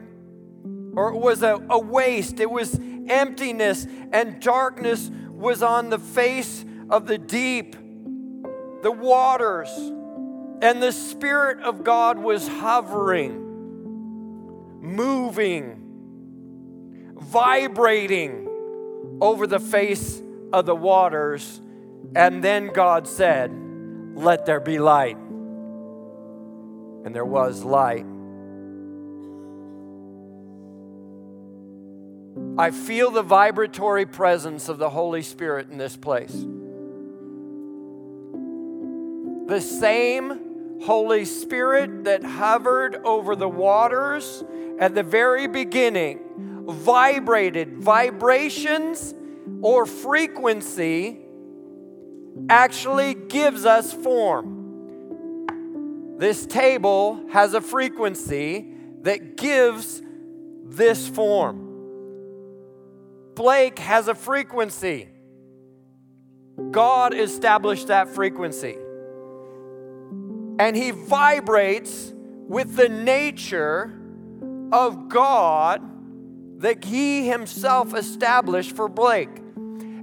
or 0.96 1.10
it 1.10 1.18
was 1.18 1.44
a, 1.44 1.60
a 1.70 1.80
waste, 1.80 2.40
it 2.40 2.50
was 2.50 2.80
emptiness, 3.08 3.88
and 4.12 4.40
darkness 4.40 5.10
was 5.44 5.62
on 5.62 5.90
the 5.90 6.00
face 6.00 6.64
of 6.90 7.06
the 7.06 7.18
deep, 7.18 7.76
the 8.82 8.92
waters, 8.92 9.70
and 10.62 10.82
the 10.82 10.94
Spirit 10.94 11.60
of 11.60 11.84
God 11.84 12.18
was 12.18 12.48
hovering, 12.48 13.42
moving, 14.82 15.82
vibrating 17.20 18.48
over 19.20 19.46
the 19.46 19.60
face 19.60 20.24
of 20.54 20.66
the 20.66 20.76
waters. 20.76 21.60
And 22.16 22.42
then 22.42 22.68
God 22.68 23.06
said, 23.06 23.52
Let 24.16 24.46
there 24.46 24.62
be 24.62 24.80
light. 24.80 25.18
And 27.06 27.14
there 27.14 27.26
was 27.26 27.66
light. 27.66 28.06
I 32.56 32.70
feel 32.70 33.10
the 33.10 33.24
vibratory 33.24 34.06
presence 34.06 34.70
of 34.70 34.78
the 34.78 34.92
Holy 34.92 35.24
Spirit 35.24 35.70
in 35.72 35.80
this 35.80 35.98
place. 35.98 36.34
The 39.48 39.60
same 39.60 40.80
Holy 40.84 41.26
Spirit 41.26 42.04
that 42.04 42.24
hovered 42.24 42.98
over 43.04 43.36
the 43.36 43.50
waters 43.50 44.44
at 44.80 44.94
the 44.94 45.02
very 45.02 45.48
beginning 45.48 46.20
vibrated. 46.68 47.78
Vibrations 47.80 49.16
or 49.62 49.88
frequency 49.88 51.20
actually 52.50 53.16
gives 53.16 53.66
us 53.66 53.92
form. 53.92 54.60
This 56.20 56.46
table 56.46 57.26
has 57.32 57.56
a 57.56 57.62
frequency 57.62 58.68
that 59.02 59.38
gives 59.38 60.04
this 60.66 61.08
form. 61.08 61.73
Blake 63.36 63.80
has 63.80 64.08
a 64.08 64.16
frequency. 64.16 65.10
God 66.72 67.14
established 67.14 67.88
that 67.88 68.10
frequency. 68.10 68.78
And 70.60 70.76
he 70.76 70.92
vibrates 70.92 72.14
with 72.16 72.76
the 72.76 72.90
nature 72.90 74.00
of 74.72 75.10
God 75.10 75.82
that 76.62 76.84
he 76.86 77.28
himself 77.28 77.96
established 77.96 78.76
for 78.76 78.88
Blake. 78.88 79.30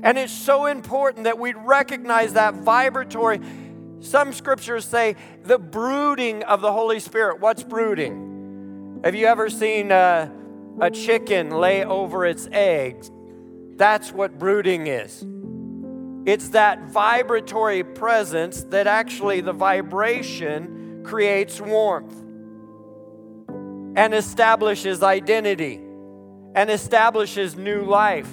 And 0.02 0.18
it's 0.18 0.32
so 0.32 0.66
important 0.66 1.25
that 1.25 1.38
we 1.38 1.52
recognize 1.52 2.32
that 2.32 2.54
vibratory. 2.54 3.40
Some 4.00 4.32
scriptures 4.32 4.84
say 4.84 5.16
the 5.44 5.58
brooding 5.58 6.42
of 6.44 6.60
the 6.62 6.72
Holy 6.72 7.00
Spirit. 7.00 7.40
What's 7.40 7.62
brooding? 7.62 9.00
Have 9.04 9.14
you 9.14 9.26
ever 9.26 9.49
seen 9.49 9.92
a, 9.92 10.32
a 10.80 10.90
chicken 10.90 11.50
lay 11.50 11.84
over 11.84 12.26
its 12.26 12.49
eggs? 12.50 13.10
That's 13.80 14.12
what 14.12 14.38
brooding 14.38 14.88
is. 14.88 15.25
It's 16.26 16.50
that 16.50 16.90
vibratory 16.90 17.82
presence 17.82 18.62
that 18.64 18.87
actually 18.87 19.40
the 19.40 19.54
vibration 19.54 21.00
creates 21.02 21.58
warmth 21.62 22.14
and 23.49 24.12
establishes 24.12 25.02
identity 25.02 25.76
and 26.54 26.68
establishes 26.68 27.56
new 27.56 27.80
life. 27.80 28.30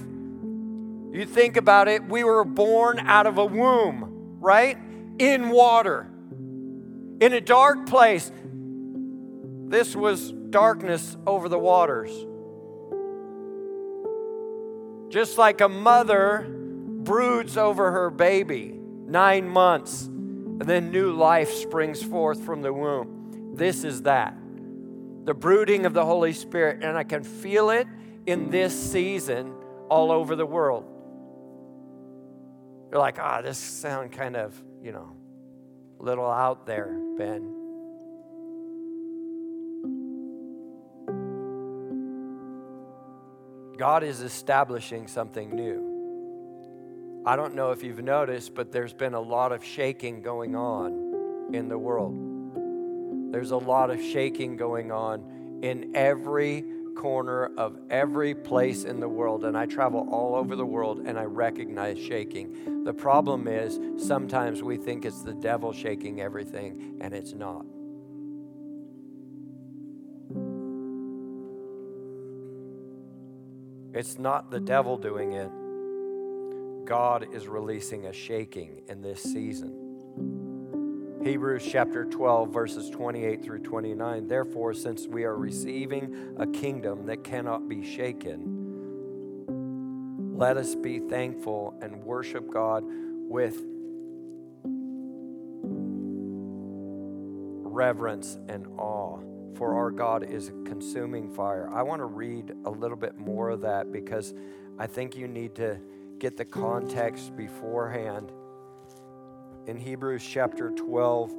You 1.13 1.25
think 1.25 1.55
about 1.55 1.87
it, 1.87 2.03
we 2.03 2.25
were 2.25 2.43
born 2.43 2.99
out 2.99 3.25
of 3.25 3.37
a 3.37 3.45
womb, 3.45 4.35
right? 4.41 4.77
In 5.17 5.47
water, 5.47 6.09
in 7.21 7.31
a 7.31 7.39
dark 7.39 7.87
place. 7.87 8.29
This 9.69 9.95
was 9.95 10.29
darkness 10.29 11.15
over 11.25 11.47
the 11.47 11.57
waters. 11.57 12.11
Just 15.09 15.37
like 15.37 15.61
a 15.61 15.69
mother 15.69 16.45
broods 16.49 17.57
over 17.57 17.91
her 17.91 18.09
baby 18.09 18.77
nine 19.07 19.47
months, 19.47 20.05
and 20.05 20.61
then 20.61 20.91
new 20.91 21.11
life 21.13 21.51
springs 21.51 22.03
forth 22.03 22.43
from 22.43 22.61
the 22.61 22.73
womb. 22.73 23.53
This 23.55 23.83
is 23.83 24.03
that. 24.03 24.35
The 25.23 25.33
brooding 25.33 25.85
of 25.85 25.93
the 25.93 26.05
Holy 26.05 26.33
Spirit, 26.33 26.83
and 26.83 26.97
I 26.97 27.03
can 27.03 27.23
feel 27.23 27.69
it 27.69 27.87
in 28.25 28.49
this 28.49 28.77
season 28.91 29.53
all 29.89 30.11
over 30.11 30.35
the 30.35 30.45
world. 30.45 30.85
You're 32.91 32.99
like, 32.99 33.17
ah, 33.19 33.37
oh, 33.39 33.41
this 33.41 33.57
sound 33.57 34.11
kind 34.11 34.35
of, 34.35 34.61
you 34.81 34.91
know, 34.91 35.15
little 35.99 36.29
out 36.29 36.65
there, 36.65 36.97
Ben. 37.17 37.56
God 43.77 44.03
is 44.03 44.22
establishing 44.22 45.07
something 45.07 45.55
new. 45.55 47.24
I 47.25 47.36
don't 47.36 47.55
know 47.55 47.72
if 47.72 47.84
you've 47.84 48.03
noticed, 48.03 48.55
but 48.55 48.72
there's 48.72 48.93
been 48.93 49.13
a 49.13 49.22
lot 49.22 49.51
of 49.51 49.63
shaking 49.63 50.22
going 50.22 50.55
on 50.55 51.53
in 51.53 51.67
the 51.69 51.77
world. 51.77 52.15
There's 53.31 53.51
a 53.51 53.57
lot 53.57 53.91
of 53.91 54.01
shaking 54.01 54.57
going 54.57 54.91
on 54.91 55.60
in 55.62 55.96
every 55.96 56.63
corner 56.96 57.51
of 57.57 57.77
every 57.89 58.34
place 58.34 58.84
in 58.84 59.00
the 59.00 59.10
world. 59.10 59.43
And 59.43 59.57
I 59.57 59.65
travel 59.65 60.07
all 60.10 60.36
over 60.36 60.55
the 60.55 60.65
world 60.65 61.00
and 61.05 61.19
I 61.19 61.24
recognize 61.24 62.00
shaking. 62.00 62.84
The 62.84 62.93
problem 62.93 63.48
is 63.48 63.79
sometimes 64.07 64.63
we 64.63 64.77
think 64.77 65.05
it's 65.05 65.22
the 65.22 65.34
devil 65.34 65.74
shaking 65.74 66.22
everything, 66.22 66.98
and 67.01 67.13
it's 67.13 67.34
not. 67.34 67.65
It's 73.97 74.19
not 74.19 74.51
the 74.51 74.59
devil 74.59 74.95
doing 74.95 75.31
it. 75.33 75.49
God 76.85 77.33
is 77.33 77.47
releasing 77.47 78.05
a 78.05 78.13
shaking 78.13 78.83
in 78.87 79.01
this 79.01 79.23
season. 79.23 81.19
Hebrews 81.23 81.67
chapter 81.67 82.05
12, 82.05 82.53
verses 82.53 82.91
28 82.91 83.43
through 83.43 83.63
29. 83.63 84.27
Therefore, 84.27 84.75
since 84.75 85.07
we 85.07 85.23
are 85.23 85.35
receiving 85.35 86.35
a 86.37 86.45
kingdom 86.45 87.07
that 87.07 87.23
cannot 87.23 87.67
be 87.67 87.83
shaken, 87.83 88.53
let 90.37 90.57
us 90.57 90.75
be 90.75 90.99
thankful 90.99 91.73
and 91.81 92.03
worship 92.03 92.53
God 92.53 92.83
with 92.85 93.59
reverence 97.63 98.37
and 98.47 98.67
awe 98.77 99.17
for 99.57 99.75
our 99.75 99.89
God 99.89 100.23
is 100.23 100.49
a 100.49 100.51
consuming 100.65 101.29
fire. 101.33 101.67
I 101.73 101.81
want 101.81 101.99
to 101.99 102.05
read 102.05 102.53
a 102.65 102.69
little 102.69 102.95
bit 102.95 103.17
more 103.17 103.49
of 103.49 103.61
that 103.61 103.91
because 103.91 104.35
I 104.77 104.85
think 104.85 105.17
you 105.17 105.27
need 105.27 105.55
to 105.55 105.79
get 106.19 106.37
the 106.37 106.45
context 106.45 107.35
beforehand. 107.35 108.31
In 109.65 109.77
Hebrews 109.77 110.23
chapter 110.23 110.69
12, 110.69 111.31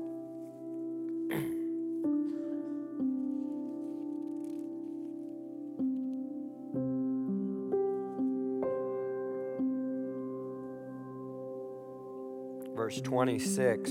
verse 12.75 13.01
26. 13.01 13.91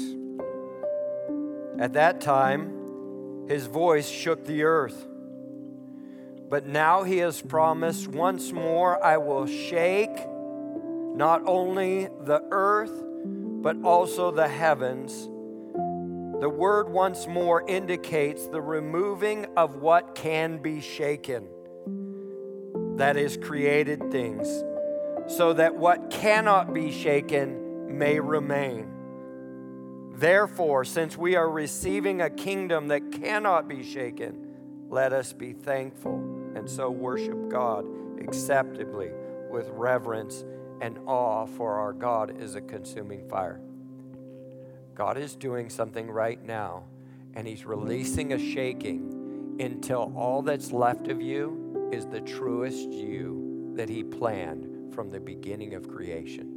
At 1.79 1.93
that 1.93 2.19
time, 2.19 2.76
his 3.47 3.67
voice 3.67 4.09
shook 4.09 4.45
the 4.45 4.63
earth. 4.63 5.07
But 6.49 6.65
now 6.65 7.03
he 7.03 7.17
has 7.17 7.41
promised, 7.41 8.07
once 8.07 8.51
more 8.51 9.03
I 9.03 9.17
will 9.17 9.47
shake 9.47 10.17
not 11.15 11.41
only 11.45 12.07
the 12.21 12.41
earth, 12.51 13.03
but 13.25 13.81
also 13.83 14.31
the 14.31 14.47
heavens. 14.47 15.27
The 16.39 16.49
word 16.49 16.89
once 16.89 17.27
more 17.27 17.67
indicates 17.67 18.47
the 18.47 18.61
removing 18.61 19.47
of 19.57 19.77
what 19.77 20.13
can 20.15 20.59
be 20.59 20.79
shaken, 20.81 21.47
that 22.97 23.17
is, 23.17 23.35
created 23.37 24.11
things, 24.11 24.47
so 25.27 25.53
that 25.53 25.75
what 25.75 26.09
cannot 26.11 26.73
be 26.73 26.91
shaken 26.91 27.97
may 27.97 28.19
remain. 28.19 28.96
Therefore, 30.17 30.83
since 30.83 31.15
we 31.15 31.35
are 31.35 31.47
receiving 31.47 32.21
a 32.21 32.29
kingdom 32.31 32.87
that 32.87 33.11
cannot 33.11 33.67
be 33.67 33.83
shaken, 33.83 34.87
let 34.89 35.13
us 35.13 35.31
be 35.31 35.53
thankful 35.53 36.15
and 36.55 36.67
so 36.67 36.89
worship 36.89 37.49
God 37.49 37.85
acceptably 38.19 39.11
with 39.51 39.69
reverence 39.69 40.43
and 40.81 40.97
awe, 41.05 41.45
for 41.45 41.73
our 41.73 41.93
God 41.93 42.41
is 42.41 42.55
a 42.55 42.61
consuming 42.61 43.29
fire. 43.29 43.61
God 44.95 45.19
is 45.19 45.35
doing 45.35 45.69
something 45.69 46.09
right 46.09 46.43
now, 46.43 46.85
and 47.35 47.47
He's 47.47 47.63
releasing 47.63 48.33
a 48.33 48.39
shaking 48.39 49.57
until 49.59 50.11
all 50.15 50.41
that's 50.41 50.71
left 50.71 51.09
of 51.09 51.21
you 51.21 51.89
is 51.93 52.07
the 52.07 52.21
truest 52.21 52.89
you 52.89 53.71
that 53.75 53.87
He 53.87 54.03
planned 54.03 54.95
from 54.95 55.11
the 55.11 55.19
beginning 55.19 55.75
of 55.75 55.87
creation 55.87 56.56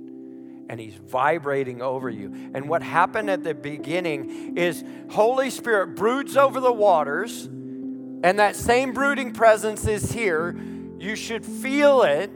and 0.71 0.79
he's 0.79 0.95
vibrating 0.95 1.83
over 1.83 2.09
you. 2.09 2.33
And 2.55 2.69
what 2.69 2.81
happened 2.81 3.29
at 3.29 3.43
the 3.43 3.55
beginning 3.55 4.57
is 4.57 4.85
Holy 5.11 5.51
Spirit 5.51 5.97
broods 5.97 6.37
over 6.37 6.61
the 6.61 6.73
waters, 6.73 7.47
and 7.47 8.39
that 8.39 8.55
same 8.55 8.93
brooding 8.93 9.33
presence 9.33 9.85
is 9.89 10.13
here. 10.13 10.57
You 11.01 11.17
should 11.17 11.45
feel 11.45 12.03
it. 12.03 12.31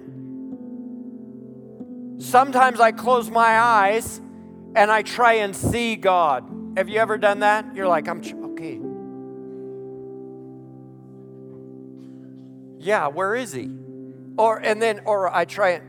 Sometimes 2.19 2.81
I 2.81 2.91
close 2.91 3.31
my 3.31 3.57
eyes 3.57 4.21
and 4.75 4.91
I 4.91 5.03
try 5.03 5.35
and 5.35 5.55
see 5.55 5.95
God. 5.95 6.73
Have 6.77 6.89
you 6.89 6.99
ever 6.99 7.17
done 7.17 7.39
that? 7.41 7.77
You're 7.77 7.87
like, 7.87 8.09
I'm 8.09 8.21
okay. 8.47 8.81
Yeah, 12.81 13.07
where 13.07 13.37
is 13.37 13.53
he? 13.53 13.71
Or 14.37 14.59
and 14.59 14.83
then 14.83 15.03
or 15.05 15.33
I 15.33 15.45
try 15.45 15.71
it 15.71 15.83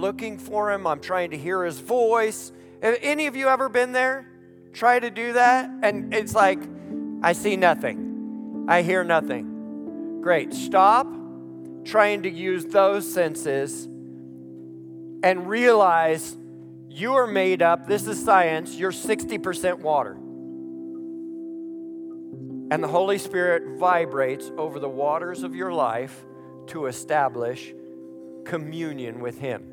Looking 0.00 0.38
for 0.38 0.72
him. 0.72 0.86
I'm 0.86 1.00
trying 1.00 1.32
to 1.32 1.38
hear 1.38 1.62
his 1.62 1.78
voice. 1.78 2.52
Have 2.82 2.96
any 3.02 3.26
of 3.26 3.36
you 3.36 3.48
ever 3.48 3.68
been 3.68 3.92
there? 3.92 4.26
Try 4.72 4.98
to 4.98 5.10
do 5.10 5.34
that, 5.34 5.68
and 5.82 6.14
it's 6.14 6.34
like, 6.34 6.58
I 7.22 7.34
see 7.34 7.56
nothing. 7.56 8.64
I 8.66 8.80
hear 8.80 9.04
nothing. 9.04 10.20
Great. 10.22 10.54
Stop 10.54 11.06
trying 11.84 12.22
to 12.22 12.30
use 12.30 12.64
those 12.64 13.12
senses 13.12 13.84
and 15.22 15.46
realize 15.46 16.34
you 16.88 17.14
are 17.14 17.26
made 17.26 17.60
up, 17.60 17.86
this 17.86 18.06
is 18.06 18.24
science, 18.24 18.76
you're 18.76 18.92
60% 18.92 19.80
water. 19.80 20.12
And 22.72 22.82
the 22.82 22.88
Holy 22.88 23.18
Spirit 23.18 23.78
vibrates 23.78 24.50
over 24.56 24.78
the 24.78 24.88
waters 24.88 25.42
of 25.42 25.54
your 25.54 25.72
life 25.72 26.24
to 26.68 26.86
establish 26.86 27.74
communion 28.44 29.20
with 29.20 29.38
Him. 29.38 29.69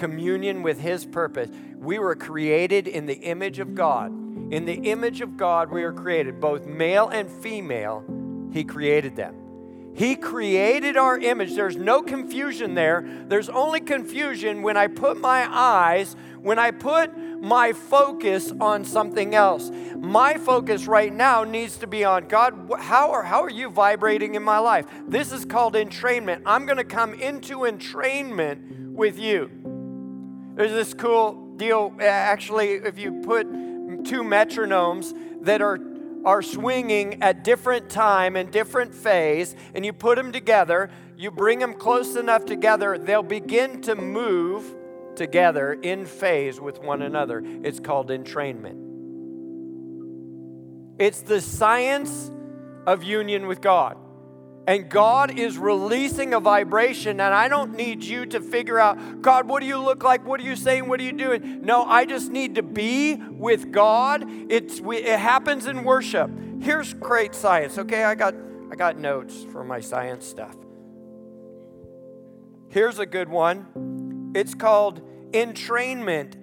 Communion 0.00 0.62
with 0.62 0.80
His 0.80 1.04
purpose. 1.04 1.50
We 1.76 1.98
were 1.98 2.16
created 2.16 2.88
in 2.88 3.04
the 3.04 3.14
image 3.14 3.58
of 3.58 3.74
God. 3.74 4.10
In 4.50 4.64
the 4.64 4.90
image 4.90 5.20
of 5.20 5.36
God, 5.36 5.70
we 5.70 5.82
were 5.82 5.92
created, 5.92 6.40
both 6.40 6.66
male 6.66 7.08
and 7.10 7.30
female. 7.30 8.02
He 8.50 8.64
created 8.64 9.14
them. 9.14 9.92
He 9.94 10.16
created 10.16 10.96
our 10.96 11.18
image. 11.18 11.54
There's 11.54 11.76
no 11.76 12.00
confusion 12.00 12.74
there. 12.74 13.06
There's 13.28 13.50
only 13.50 13.80
confusion 13.80 14.62
when 14.62 14.78
I 14.78 14.86
put 14.86 15.20
my 15.20 15.46
eyes, 15.46 16.16
when 16.40 16.58
I 16.58 16.70
put 16.70 17.14
my 17.18 17.74
focus 17.74 18.52
on 18.58 18.84
something 18.84 19.34
else. 19.34 19.70
My 19.98 20.34
focus 20.38 20.86
right 20.86 21.12
now 21.12 21.44
needs 21.44 21.76
to 21.76 21.86
be 21.86 22.04
on 22.04 22.26
God, 22.26 22.70
how 22.78 23.10
are, 23.10 23.22
how 23.22 23.42
are 23.42 23.50
you 23.50 23.68
vibrating 23.68 24.34
in 24.34 24.42
my 24.42 24.58
life? 24.60 24.86
This 25.06 25.30
is 25.30 25.44
called 25.44 25.74
entrainment. 25.74 26.40
I'm 26.46 26.64
going 26.64 26.78
to 26.78 26.84
come 26.84 27.12
into 27.12 27.58
entrainment 27.58 28.94
with 28.94 29.18
you. 29.18 29.59
There's 30.60 30.72
this 30.72 30.92
cool 30.92 31.54
deal, 31.56 31.94
uh, 31.98 32.02
actually, 32.02 32.72
if 32.72 32.98
you 32.98 33.22
put 33.22 33.44
two 34.04 34.22
metronomes 34.22 35.14
that 35.42 35.62
are 35.62 35.80
are 36.26 36.42
swinging 36.42 37.22
at 37.22 37.42
different 37.44 37.88
time 37.88 38.36
and 38.36 38.50
different 38.50 38.94
phase 38.94 39.56
and 39.72 39.86
you 39.86 39.94
put 39.94 40.16
them 40.16 40.32
together 40.32 40.90
you 41.16 41.30
bring 41.30 41.60
them 41.60 41.72
close 41.72 42.14
enough 42.14 42.44
together 42.44 42.98
they'll 42.98 43.22
begin 43.22 43.80
to 43.80 43.94
move 43.94 44.76
together 45.16 45.72
in 45.72 46.04
phase 46.04 46.60
with 46.60 46.78
one 46.78 47.00
another. 47.00 47.42
It's 47.64 47.80
called 47.80 48.10
entrainment. 48.10 48.76
It's 50.98 51.22
the 51.22 51.40
science 51.40 52.30
of 52.86 53.02
union 53.02 53.46
with 53.46 53.62
god 53.62 53.96
and 54.70 54.88
God 54.88 55.36
is 55.36 55.58
releasing 55.58 56.32
a 56.32 56.38
vibration, 56.38 57.18
and 57.18 57.34
I 57.34 57.48
don't 57.48 57.74
need 57.74 58.04
you 58.04 58.24
to 58.26 58.40
figure 58.40 58.78
out, 58.78 59.20
God, 59.20 59.48
what 59.48 59.62
do 59.62 59.66
you 59.66 59.78
look 59.78 60.04
like? 60.04 60.24
What 60.24 60.38
are 60.38 60.44
you 60.44 60.54
saying? 60.54 60.86
What 60.86 61.00
are 61.00 61.02
you 61.02 61.10
doing? 61.10 61.62
No, 61.62 61.82
I 61.82 62.04
just 62.04 62.30
need 62.30 62.54
to 62.54 62.62
be 62.62 63.16
with 63.16 63.72
God. 63.72 64.24
It's, 64.48 64.78
it 64.78 65.18
happens 65.18 65.66
in 65.66 65.82
worship. 65.82 66.30
Here's 66.60 66.94
great 66.94 67.34
science, 67.34 67.78
okay? 67.78 68.04
I 68.04 68.14
got 68.14 68.36
I 68.70 68.76
got 68.76 68.96
notes 68.96 69.42
for 69.50 69.64
my 69.64 69.80
science 69.80 70.24
stuff. 70.24 70.54
Here's 72.68 73.00
a 73.00 73.06
good 73.06 73.28
one. 73.28 74.30
It's 74.36 74.54
called 74.54 75.02
entrainment 75.32 76.34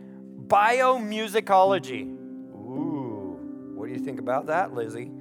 biomusicology. 0.47 2.01
Ooh, 2.51 3.39
what 3.73 3.87
do 3.87 3.93
you 3.93 3.99
think 3.99 4.19
about 4.19 4.47
that, 4.47 4.73
Lizzie? 4.73 5.11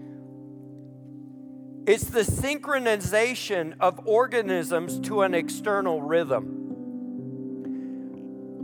It's 1.86 2.04
the 2.04 2.22
synchronization 2.22 3.76
of 3.78 4.00
organisms 4.08 4.98
to 5.06 5.22
an 5.22 5.34
external 5.34 6.02
rhythm. 6.02 6.64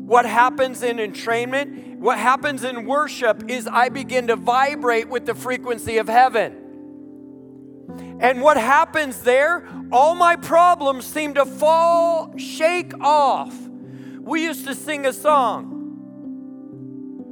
What 0.06 0.26
happens 0.26 0.82
in 0.82 0.96
entrainment, 0.96 1.98
what 1.98 2.18
happens 2.18 2.64
in 2.64 2.84
worship 2.84 3.44
is 3.48 3.68
I 3.68 3.90
begin 3.90 4.26
to 4.26 4.34
vibrate 4.34 5.08
with 5.08 5.24
the 5.24 5.36
frequency 5.36 5.98
of 5.98 6.08
heaven. 6.08 6.58
And 8.20 8.42
what 8.42 8.56
happens 8.56 9.22
there, 9.22 9.68
all 9.92 10.16
my 10.16 10.34
problems 10.34 11.06
seem 11.06 11.34
to 11.34 11.46
fall, 11.46 12.36
shake 12.36 12.92
off. 13.00 13.56
We 14.18 14.42
used 14.42 14.66
to 14.66 14.74
sing 14.74 15.06
a 15.06 15.12
song 15.12 15.78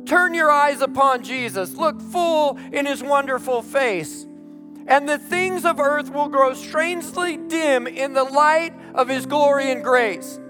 Turn 0.07 0.35
your 0.35 0.51
eyes 0.51 0.81
upon 0.81 1.23
Jesus, 1.23 1.75
look 1.75 2.01
full 2.01 2.59
in 2.73 2.87
his 2.87 3.03
wonderful 3.03 3.63
face 3.63 4.27
and 4.91 5.09
the 5.09 5.19
things 5.19 5.65
of 5.65 5.79
earth 5.79 6.11
will 6.11 6.29
grow 6.29 6.53
strangely 6.53 7.37
dim 7.37 7.87
in 7.87 8.13
the 8.13 8.25
light 8.25 8.75
of 8.93 9.09
His 9.09 9.25
glory 9.25 9.71
and 9.71 9.85
grace. 9.85 10.41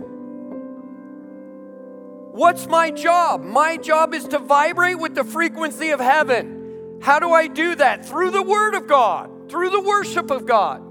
What's 2.32 2.66
my 2.66 2.90
job? 2.90 3.42
My 3.42 3.76
job 3.76 4.14
is 4.14 4.26
to 4.28 4.38
vibrate 4.38 4.98
with 4.98 5.14
the 5.14 5.24
frequency 5.24 5.90
of 5.90 6.00
heaven. 6.00 6.98
How 7.02 7.18
do 7.18 7.32
I 7.32 7.48
do 7.48 7.74
that? 7.74 8.06
Through 8.06 8.30
the 8.30 8.42
Word 8.42 8.74
of 8.74 8.86
God, 8.86 9.50
through 9.50 9.70
the 9.70 9.82
worship 9.82 10.30
of 10.30 10.46
God. 10.46 10.82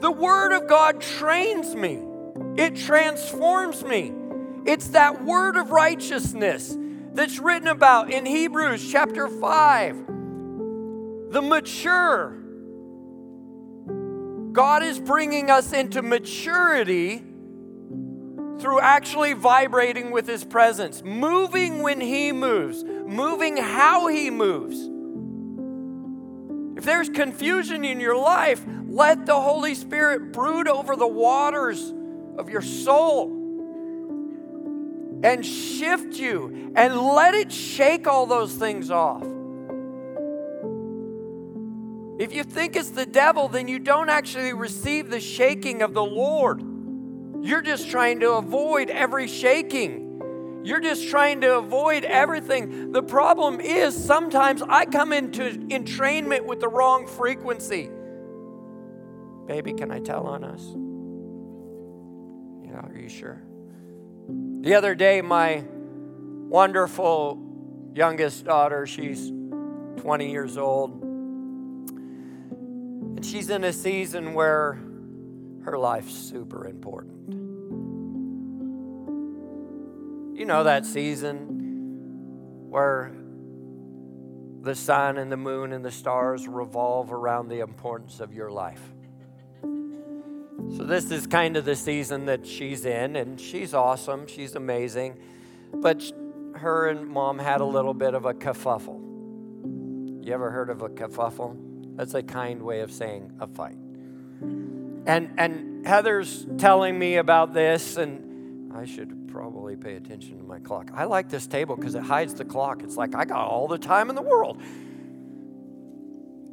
The 0.00 0.10
Word 0.10 0.52
of 0.52 0.66
God 0.66 1.02
trains 1.02 1.74
me, 1.74 2.02
it 2.56 2.74
transforms 2.74 3.84
me. 3.84 4.14
It's 4.64 4.88
that 4.88 5.24
word 5.24 5.56
of 5.56 5.70
righteousness 5.70 6.76
that's 7.14 7.38
written 7.38 7.68
about 7.68 8.10
in 8.10 8.26
Hebrews 8.26 8.90
chapter 8.92 9.26
5. 9.26 10.06
The 11.30 11.40
mature 11.40 12.37
God 14.58 14.82
is 14.82 14.98
bringing 14.98 15.52
us 15.52 15.72
into 15.72 16.02
maturity 16.02 17.18
through 18.58 18.80
actually 18.80 19.32
vibrating 19.32 20.10
with 20.10 20.26
His 20.26 20.42
presence, 20.42 21.00
moving 21.04 21.80
when 21.80 22.00
He 22.00 22.32
moves, 22.32 22.82
moving 22.82 23.56
how 23.56 24.08
He 24.08 24.30
moves. 24.30 24.80
If 26.76 26.84
there's 26.84 27.08
confusion 27.08 27.84
in 27.84 28.00
your 28.00 28.16
life, 28.16 28.66
let 28.88 29.26
the 29.26 29.40
Holy 29.40 29.76
Spirit 29.76 30.32
brood 30.32 30.66
over 30.66 30.96
the 30.96 31.06
waters 31.06 31.94
of 32.36 32.50
your 32.50 32.62
soul 32.62 33.30
and 35.22 35.46
shift 35.46 36.18
you 36.18 36.72
and 36.74 37.00
let 37.00 37.34
it 37.34 37.52
shake 37.52 38.08
all 38.08 38.26
those 38.26 38.54
things 38.54 38.90
off. 38.90 39.22
If 42.18 42.34
you 42.34 42.42
think 42.42 42.74
it's 42.74 42.90
the 42.90 43.06
devil, 43.06 43.46
then 43.46 43.68
you 43.68 43.78
don't 43.78 44.08
actually 44.08 44.52
receive 44.52 45.08
the 45.08 45.20
shaking 45.20 45.82
of 45.82 45.94
the 45.94 46.04
Lord. 46.04 46.62
You're 47.42 47.62
just 47.62 47.88
trying 47.90 48.18
to 48.20 48.32
avoid 48.32 48.90
every 48.90 49.28
shaking. 49.28 50.60
You're 50.64 50.80
just 50.80 51.08
trying 51.08 51.40
to 51.42 51.58
avoid 51.58 52.04
everything. 52.04 52.90
The 52.90 53.04
problem 53.04 53.60
is 53.60 53.94
sometimes 53.96 54.62
I 54.62 54.86
come 54.86 55.12
into 55.12 55.44
entrainment 55.68 56.44
with 56.44 56.58
the 56.58 56.68
wrong 56.68 57.06
frequency. 57.06 57.88
Baby, 59.46 59.72
can 59.74 59.92
I 59.92 60.00
tell 60.00 60.26
on 60.26 60.42
us? 60.42 60.62
Yeah, 62.68 62.80
are 62.80 62.98
you 63.00 63.08
sure? 63.08 63.40
The 64.60 64.74
other 64.74 64.96
day, 64.96 65.22
my 65.22 65.64
wonderful 66.48 67.40
youngest 67.94 68.44
daughter, 68.44 68.84
she's 68.86 69.30
20 69.98 70.30
years 70.30 70.58
old, 70.58 71.07
and 73.18 73.26
she's 73.26 73.50
in 73.50 73.64
a 73.64 73.72
season 73.72 74.32
where 74.32 74.78
her 75.64 75.76
life's 75.76 76.14
super 76.14 76.68
important. 76.68 77.32
You 80.38 80.44
know 80.44 80.62
that 80.62 80.86
season 80.86 82.68
where 82.70 83.12
the 84.60 84.76
sun 84.76 85.18
and 85.18 85.32
the 85.32 85.36
moon 85.36 85.72
and 85.72 85.84
the 85.84 85.90
stars 85.90 86.46
revolve 86.46 87.12
around 87.12 87.48
the 87.48 87.58
importance 87.58 88.20
of 88.20 88.32
your 88.32 88.52
life. 88.52 88.82
So, 90.76 90.84
this 90.84 91.10
is 91.10 91.26
kind 91.26 91.56
of 91.56 91.64
the 91.64 91.74
season 91.74 92.26
that 92.26 92.46
she's 92.46 92.86
in, 92.86 93.16
and 93.16 93.40
she's 93.40 93.74
awesome. 93.74 94.28
She's 94.28 94.54
amazing. 94.54 95.18
But 95.74 96.04
her 96.54 96.86
and 96.86 97.08
mom 97.08 97.40
had 97.40 97.62
a 97.62 97.66
little 97.66 97.94
bit 97.94 98.14
of 98.14 98.26
a 98.26 98.34
kerfuffle. 98.34 100.24
You 100.24 100.32
ever 100.32 100.52
heard 100.52 100.70
of 100.70 100.82
a 100.82 100.88
kerfuffle? 100.88 101.67
That's 101.98 102.14
a 102.14 102.22
kind 102.22 102.62
way 102.62 102.82
of 102.82 102.92
saying 102.92 103.32
a 103.40 103.48
fight. 103.48 103.76
And, 104.40 105.30
and 105.36 105.84
Heather's 105.84 106.46
telling 106.56 106.96
me 106.96 107.16
about 107.16 107.52
this, 107.52 107.96
and 107.96 108.72
I 108.72 108.84
should 108.84 109.26
probably 109.26 109.74
pay 109.74 109.96
attention 109.96 110.38
to 110.38 110.44
my 110.44 110.60
clock. 110.60 110.92
I 110.94 111.06
like 111.06 111.28
this 111.28 111.48
table 111.48 111.74
because 111.74 111.96
it 111.96 112.04
hides 112.04 112.34
the 112.34 112.44
clock. 112.44 112.84
It's 112.84 112.96
like 112.96 113.16
I 113.16 113.24
got 113.24 113.48
all 113.48 113.66
the 113.66 113.78
time 113.78 114.10
in 114.10 114.14
the 114.14 114.22
world. 114.22 114.62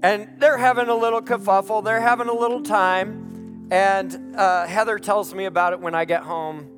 And 0.01 0.29
they're 0.39 0.57
having 0.57 0.87
a 0.87 0.95
little 0.95 1.21
kerfuffle, 1.21 1.83
they're 1.83 2.01
having 2.01 2.27
a 2.27 2.33
little 2.33 2.63
time. 2.63 3.67
And 3.69 4.35
uh, 4.35 4.65
Heather 4.65 4.97
tells 4.97 5.31
me 5.35 5.45
about 5.45 5.73
it 5.73 5.79
when 5.79 5.93
I 5.93 6.05
get 6.05 6.23
home. 6.23 6.71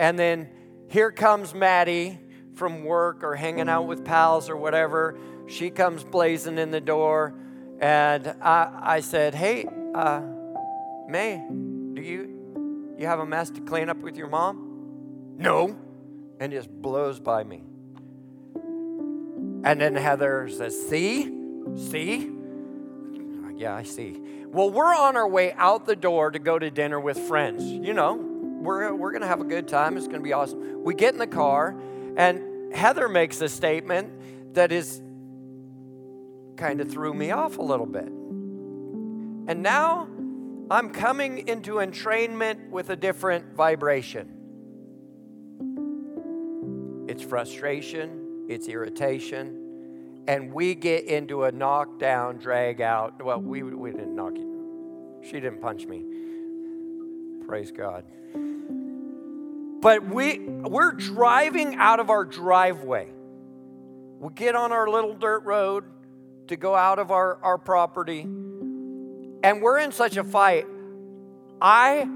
And 0.00 0.18
then 0.18 0.48
here 0.88 1.12
comes 1.12 1.54
Maddie 1.54 2.18
from 2.54 2.84
work 2.84 3.22
or 3.22 3.36
hanging 3.36 3.68
out 3.68 3.86
with 3.86 4.04
pals 4.04 4.50
or 4.50 4.56
whatever. 4.56 5.16
She 5.46 5.70
comes 5.70 6.02
blazing 6.02 6.58
in 6.58 6.72
the 6.72 6.80
door 6.80 7.36
and 7.80 8.34
I, 8.42 8.70
I 8.80 9.00
said, 9.00 9.34
Hey, 9.34 9.66
uh, 9.94 10.22
May, 11.08 11.42
do 11.48 12.02
you, 12.02 12.94
you 12.98 13.06
have 13.06 13.18
a 13.18 13.26
mess 13.26 13.50
to 13.50 13.60
clean 13.62 13.88
up 13.88 13.98
with 13.98 14.16
your 14.16 14.28
mom? 14.28 15.34
No. 15.36 15.76
And 16.38 16.52
just 16.52 16.70
blows 16.70 17.18
by 17.18 17.42
me. 17.42 17.62
And 19.64 19.80
then 19.80 19.94
Heather 19.94 20.48
says, 20.48 20.88
See? 20.88 21.30
See? 21.76 22.30
Yeah, 23.56 23.74
I 23.74 23.82
see. 23.82 24.18
Well, 24.46 24.70
we're 24.70 24.94
on 24.94 25.16
our 25.16 25.28
way 25.28 25.52
out 25.52 25.84
the 25.84 25.94
door 25.94 26.30
to 26.30 26.38
go 26.38 26.58
to 26.58 26.70
dinner 26.70 26.98
with 26.98 27.18
friends. 27.18 27.62
You 27.62 27.92
know, 27.92 28.14
we're, 28.14 28.94
we're 28.94 29.10
going 29.10 29.20
to 29.20 29.28
have 29.28 29.42
a 29.42 29.44
good 29.44 29.68
time. 29.68 29.98
It's 29.98 30.06
going 30.06 30.20
to 30.20 30.24
be 30.24 30.32
awesome. 30.32 30.82
We 30.82 30.94
get 30.94 31.12
in 31.12 31.18
the 31.18 31.26
car, 31.26 31.76
and 32.16 32.74
Heather 32.74 33.06
makes 33.08 33.40
a 33.42 33.50
statement 33.50 34.54
that 34.54 34.72
is 34.72 35.02
kind 36.60 36.80
of 36.82 36.90
threw 36.90 37.14
me 37.14 37.30
off 37.30 37.56
a 37.56 37.62
little 37.62 37.86
bit. 37.86 38.04
And 38.04 39.62
now 39.62 40.06
I'm 40.70 40.90
coming 40.90 41.48
into 41.48 41.76
entrainment 41.76 42.68
with 42.68 42.90
a 42.90 42.96
different 42.96 43.54
vibration. 43.56 44.36
It's 47.08 47.22
frustration, 47.22 48.44
it's 48.48 48.68
irritation, 48.68 50.22
and 50.28 50.52
we 50.52 50.74
get 50.74 51.06
into 51.06 51.44
a 51.44 51.50
knockdown, 51.50 52.36
drag 52.36 52.82
out. 52.82 53.24
Well, 53.24 53.40
we, 53.40 53.62
we 53.62 53.90
didn't 53.90 54.14
knock 54.14 54.36
you. 54.36 55.18
She 55.24 55.32
didn't 55.32 55.62
punch 55.62 55.86
me. 55.86 56.04
Praise 57.46 57.72
God. 57.72 58.04
But 59.80 60.04
we, 60.06 60.40
we're 60.40 60.92
driving 60.92 61.76
out 61.76 62.00
of 62.00 62.10
our 62.10 62.26
driveway. 62.26 63.08
We 64.20 64.32
get 64.34 64.54
on 64.54 64.72
our 64.72 64.86
little 64.88 65.14
dirt 65.14 65.44
road 65.44 65.84
to 66.50 66.56
go 66.56 66.74
out 66.74 66.98
of 66.98 67.12
our, 67.12 67.38
our 67.44 67.58
property. 67.58 68.22
And 68.22 69.62
we're 69.62 69.78
in 69.78 69.92
such 69.92 70.16
a 70.16 70.24
fight. 70.24 70.66
I 71.62 72.08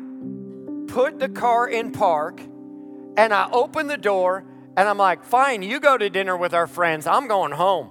put 0.89 1.21
the 1.21 1.29
car 1.29 1.69
in 1.69 1.93
park 1.93 2.41
and 3.17 3.33
I 3.33 3.49
open 3.53 3.87
the 3.87 3.97
door 3.97 4.45
and 4.77 4.89
I'm 4.89 4.99
like, 4.99 5.23
fine, 5.23 5.63
you 5.63 5.79
go 5.79 5.97
to 5.97 6.11
dinner 6.11 6.37
with 6.37 6.53
our 6.53 6.67
friends. 6.67 7.07
I'm 7.07 7.29
going 7.29 7.53
home. 7.53 7.91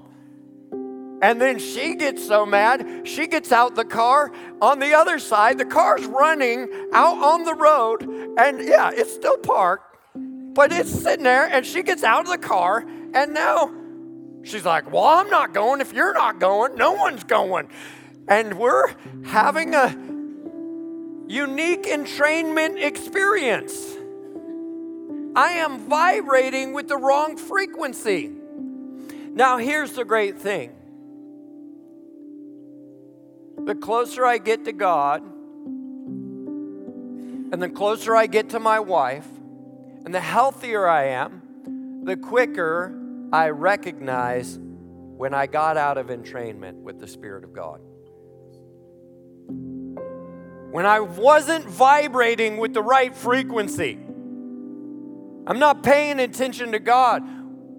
And 1.21 1.39
then 1.39 1.59
she 1.59 1.95
gets 1.95 2.27
so 2.27 2.45
mad, 2.45 3.07
she 3.07 3.27
gets 3.27 3.53
out 3.53 3.75
the 3.75 3.85
car. 3.85 4.33
On 4.61 4.79
the 4.79 4.95
other 4.95 5.19
side, 5.19 5.57
the 5.57 5.65
car's 5.65 6.05
running 6.05 6.67
out 6.91 7.23
on 7.23 7.45
the 7.45 7.55
road. 7.55 8.03
And 8.37 8.59
yeah, 8.59 8.91
it's 8.93 9.13
still 9.13 9.37
parked, 9.37 9.95
but 10.13 10.73
it's 10.73 10.91
sitting 10.91 11.23
there. 11.23 11.45
And 11.45 11.65
she 11.65 11.83
gets 11.83 12.03
out 12.03 12.25
of 12.25 12.31
the 12.31 12.37
car. 12.37 12.85
And 13.13 13.33
now 13.33 13.73
She's 14.43 14.65
like, 14.65 14.91
Well, 14.91 15.05
I'm 15.05 15.29
not 15.29 15.53
going. 15.53 15.81
If 15.81 15.93
you're 15.93 16.13
not 16.13 16.39
going, 16.39 16.75
no 16.75 16.91
one's 16.93 17.23
going. 17.23 17.69
And 18.27 18.59
we're 18.59 18.93
having 19.25 19.73
a 19.73 19.89
unique 21.27 21.83
entrainment 21.83 22.81
experience. 22.81 23.97
I 25.35 25.53
am 25.53 25.89
vibrating 25.89 26.73
with 26.73 26.87
the 26.87 26.97
wrong 26.97 27.37
frequency. 27.37 28.31
Now, 29.31 29.57
here's 29.57 29.93
the 29.93 30.05
great 30.05 30.37
thing 30.37 30.71
the 33.57 33.75
closer 33.75 34.25
I 34.25 34.37
get 34.39 34.65
to 34.65 34.73
God, 34.73 35.23
and 37.51 37.61
the 37.61 37.69
closer 37.69 38.15
I 38.15 38.27
get 38.27 38.49
to 38.49 38.59
my 38.59 38.79
wife, 38.79 39.27
and 40.05 40.13
the 40.13 40.19
healthier 40.19 40.87
I 40.87 41.05
am, 41.05 42.03
the 42.03 42.17
quicker 42.17 42.93
I 43.33 43.49
recognize 43.49 44.59
when 44.59 45.33
I 45.33 45.47
got 45.47 45.75
out 45.75 45.97
of 45.97 46.07
entrainment 46.07 46.75
with 46.75 46.99
the 46.99 47.07
Spirit 47.07 47.43
of 47.43 47.51
God. 47.51 47.79
When 50.69 50.85
I 50.85 50.99
wasn't 50.99 51.65
vibrating 51.65 52.57
with 52.57 52.75
the 52.75 52.83
right 52.83 53.15
frequency. 53.15 53.97
I'm 55.47 55.57
not 55.57 55.81
paying 55.81 56.19
attention 56.19 56.73
to 56.73 56.79
God. 56.79 57.23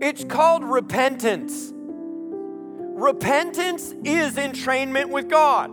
It's 0.00 0.24
called 0.24 0.64
repentance. 0.64 1.72
Repentance 1.72 3.94
is 4.02 4.34
entrainment 4.34 5.10
with 5.10 5.28
God. 5.28 5.70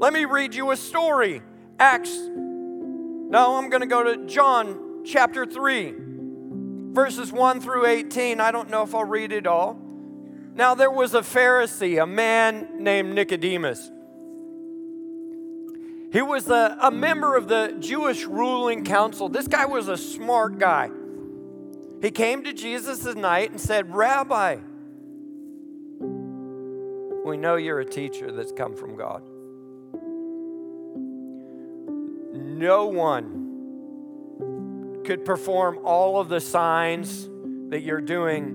Let 0.00 0.12
me 0.12 0.26
read 0.26 0.54
you 0.54 0.70
a 0.70 0.76
story. 0.76 1.42
Acts. 1.80 2.16
No, 2.16 3.56
I'm 3.56 3.68
going 3.68 3.80
to 3.80 3.88
go 3.88 4.04
to 4.04 4.26
John 4.26 5.02
chapter 5.04 5.44
3, 5.44 5.92
verses 6.92 7.32
1 7.32 7.60
through 7.60 7.86
18. 7.86 8.40
I 8.40 8.50
don't 8.50 8.70
know 8.70 8.82
if 8.82 8.94
I'll 8.94 9.04
read 9.04 9.32
it 9.32 9.46
all. 9.46 9.80
Now, 10.54 10.74
there 10.74 10.90
was 10.90 11.14
a 11.14 11.20
Pharisee, 11.20 12.02
a 12.02 12.06
man 12.06 12.82
named 12.82 13.14
Nicodemus. 13.14 13.90
He 16.10 16.22
was 16.22 16.48
a, 16.48 16.76
a 16.80 16.90
member 16.90 17.36
of 17.36 17.48
the 17.48 17.76
Jewish 17.78 18.24
ruling 18.24 18.84
council. 18.84 19.28
This 19.28 19.46
guy 19.46 19.66
was 19.66 19.88
a 19.88 19.96
smart 19.96 20.58
guy. 20.58 20.90
He 22.00 22.10
came 22.10 22.44
to 22.44 22.52
Jesus 22.52 23.06
at 23.06 23.16
night 23.16 23.50
and 23.50 23.60
said, 23.60 23.94
Rabbi, 23.94 24.56
we 27.24 27.36
know 27.36 27.56
you're 27.56 27.80
a 27.80 27.84
teacher 27.84 28.32
that's 28.32 28.52
come 28.52 28.74
from 28.74 28.96
God. 28.96 29.22
No 32.32 32.86
one 32.86 33.37
could 35.08 35.24
perform 35.24 35.80
all 35.84 36.20
of 36.20 36.28
the 36.28 36.38
signs 36.38 37.30
that 37.70 37.80
you're 37.80 38.02
doing 38.02 38.52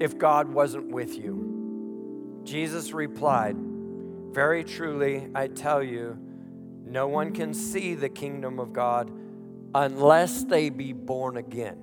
if 0.00 0.16
God 0.16 0.48
wasn't 0.48 0.90
with 0.90 1.18
you. 1.18 2.40
Jesus 2.44 2.94
replied, 2.94 3.56
Very 3.58 4.64
truly, 4.64 5.28
I 5.34 5.48
tell 5.48 5.82
you, 5.82 6.16
no 6.82 7.08
one 7.08 7.32
can 7.32 7.52
see 7.52 7.94
the 7.94 8.08
kingdom 8.08 8.58
of 8.58 8.72
God 8.72 9.10
unless 9.74 10.44
they 10.44 10.70
be 10.70 10.94
born 10.94 11.36
again. 11.36 11.76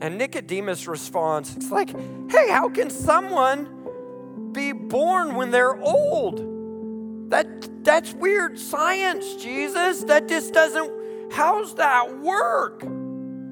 And 0.00 0.16
Nicodemus 0.16 0.86
responds, 0.86 1.56
It's 1.56 1.72
like, 1.72 1.90
hey, 2.30 2.50
how 2.50 2.68
can 2.68 2.90
someone 2.90 4.52
be 4.52 4.70
born 4.70 5.34
when 5.34 5.50
they're 5.50 5.76
old? 5.76 7.30
That, 7.30 7.75
that's 7.86 8.12
weird 8.12 8.58
science, 8.58 9.36
Jesus. 9.36 10.02
That 10.04 10.28
just 10.28 10.52
doesn't, 10.52 11.32
how's 11.32 11.76
that 11.76 12.18
work? 12.18 12.82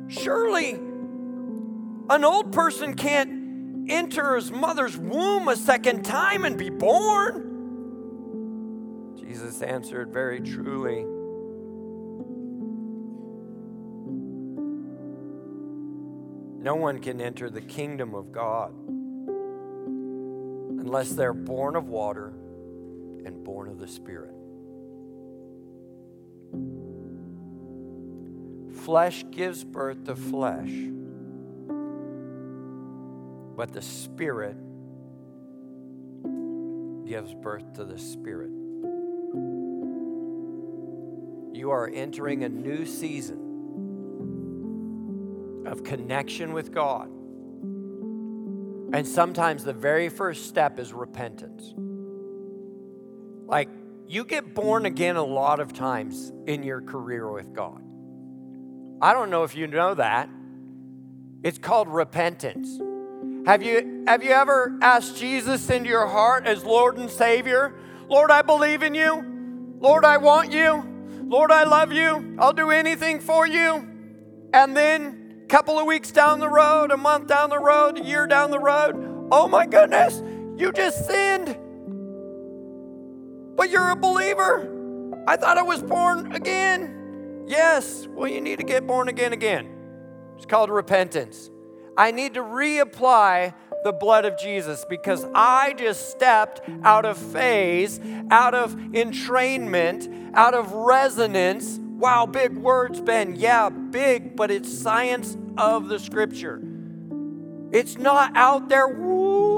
Surely 0.08 0.72
an 2.10 2.24
old 2.24 2.52
person 2.52 2.94
can't 2.94 3.90
enter 3.90 4.34
his 4.34 4.50
mother's 4.50 4.98
womb 4.98 5.48
a 5.48 5.56
second 5.56 6.04
time 6.04 6.44
and 6.44 6.58
be 6.58 6.68
born. 6.68 7.52
Jesus 9.16 9.62
answered 9.62 10.12
very 10.12 10.40
truly. 10.40 11.04
No 16.60 16.74
one 16.74 16.98
can 16.98 17.20
enter 17.20 17.48
the 17.50 17.60
kingdom 17.60 18.14
of 18.14 18.32
God 18.32 18.74
unless 20.80 21.10
they're 21.10 21.32
born 21.32 21.76
of 21.76 21.88
water 21.88 22.32
and 23.24 23.44
born 23.44 23.68
of 23.68 23.78
the 23.78 23.88
Spirit. 23.88 24.34
Flesh 28.84 29.24
gives 29.30 29.64
birth 29.64 30.04
to 30.04 30.14
flesh, 30.14 30.70
but 33.56 33.72
the 33.72 33.82
Spirit 33.82 34.56
gives 37.06 37.34
birth 37.34 37.72
to 37.74 37.84
the 37.84 37.98
Spirit. 37.98 38.50
You 41.54 41.70
are 41.70 41.88
entering 41.92 42.44
a 42.44 42.48
new 42.48 42.84
season 42.84 43.52
of 45.66 45.82
connection 45.82 46.52
with 46.52 46.72
God. 46.72 47.08
And 48.92 49.06
sometimes 49.06 49.64
the 49.64 49.72
very 49.72 50.08
first 50.08 50.46
step 50.46 50.78
is 50.78 50.92
repentance. 50.92 51.74
Like, 53.54 53.68
you 54.08 54.24
get 54.24 54.52
born 54.52 54.84
again 54.84 55.14
a 55.14 55.22
lot 55.22 55.60
of 55.60 55.72
times 55.72 56.32
in 56.44 56.64
your 56.64 56.80
career 56.80 57.30
with 57.30 57.54
God. 57.54 57.80
I 59.00 59.12
don't 59.12 59.30
know 59.30 59.44
if 59.44 59.54
you 59.54 59.68
know 59.68 59.94
that. 59.94 60.28
It's 61.44 61.58
called 61.58 61.86
repentance. 61.86 62.80
Have 63.46 63.62
you, 63.62 64.02
have 64.08 64.24
you 64.24 64.30
ever 64.30 64.76
asked 64.82 65.18
Jesus 65.18 65.70
into 65.70 65.88
your 65.88 66.08
heart 66.08 66.48
as 66.48 66.64
Lord 66.64 66.98
and 66.98 67.08
Savior? 67.08 67.76
Lord, 68.08 68.32
I 68.32 68.42
believe 68.42 68.82
in 68.82 68.92
you. 68.92 69.24
Lord, 69.78 70.04
I 70.04 70.16
want 70.16 70.50
you. 70.50 70.82
Lord, 71.22 71.52
I 71.52 71.62
love 71.62 71.92
you. 71.92 72.36
I'll 72.40 72.52
do 72.52 72.72
anything 72.72 73.20
for 73.20 73.46
you. 73.46 73.88
And 74.52 74.76
then 74.76 75.42
a 75.44 75.46
couple 75.46 75.78
of 75.78 75.86
weeks 75.86 76.10
down 76.10 76.40
the 76.40 76.48
road, 76.48 76.90
a 76.90 76.96
month 76.96 77.28
down 77.28 77.50
the 77.50 77.60
road, 77.60 78.00
a 78.00 78.02
year 78.02 78.26
down 78.26 78.50
the 78.50 78.58
road, 78.58 79.28
oh 79.30 79.46
my 79.46 79.64
goodness, 79.64 80.20
you 80.60 80.72
just 80.72 81.06
sinned. 81.06 81.56
But 83.56 83.70
you're 83.70 83.90
a 83.90 83.96
believer. 83.96 84.70
I 85.26 85.36
thought 85.36 85.58
I 85.58 85.62
was 85.62 85.82
born 85.82 86.32
again. 86.32 87.44
Yes, 87.46 88.06
well, 88.08 88.28
you 88.28 88.40
need 88.40 88.58
to 88.58 88.64
get 88.64 88.86
born 88.86 89.08
again 89.08 89.32
again. 89.32 89.68
It's 90.36 90.46
called 90.46 90.70
repentance. 90.70 91.50
I 91.96 92.10
need 92.10 92.34
to 92.34 92.40
reapply 92.40 93.54
the 93.84 93.92
blood 93.92 94.24
of 94.24 94.38
Jesus 94.38 94.84
because 94.88 95.26
I 95.34 95.74
just 95.74 96.10
stepped 96.10 96.62
out 96.82 97.04
of 97.04 97.16
phase, 97.16 98.00
out 98.30 98.54
of 98.54 98.74
entrainment, 98.74 100.32
out 100.34 100.54
of 100.54 100.72
resonance 100.72 101.78
Wow, 102.04 102.26
big 102.26 102.56
words, 102.58 103.00
Ben. 103.00 103.36
Yeah, 103.36 103.68
big, 103.68 104.34
but 104.34 104.50
it's 104.50 104.70
science 104.70 105.38
of 105.56 105.88
the 105.88 105.98
scripture. 105.98 106.60
It's 107.70 107.96
not 107.96 108.36
out 108.36 108.68
there, 108.68 108.88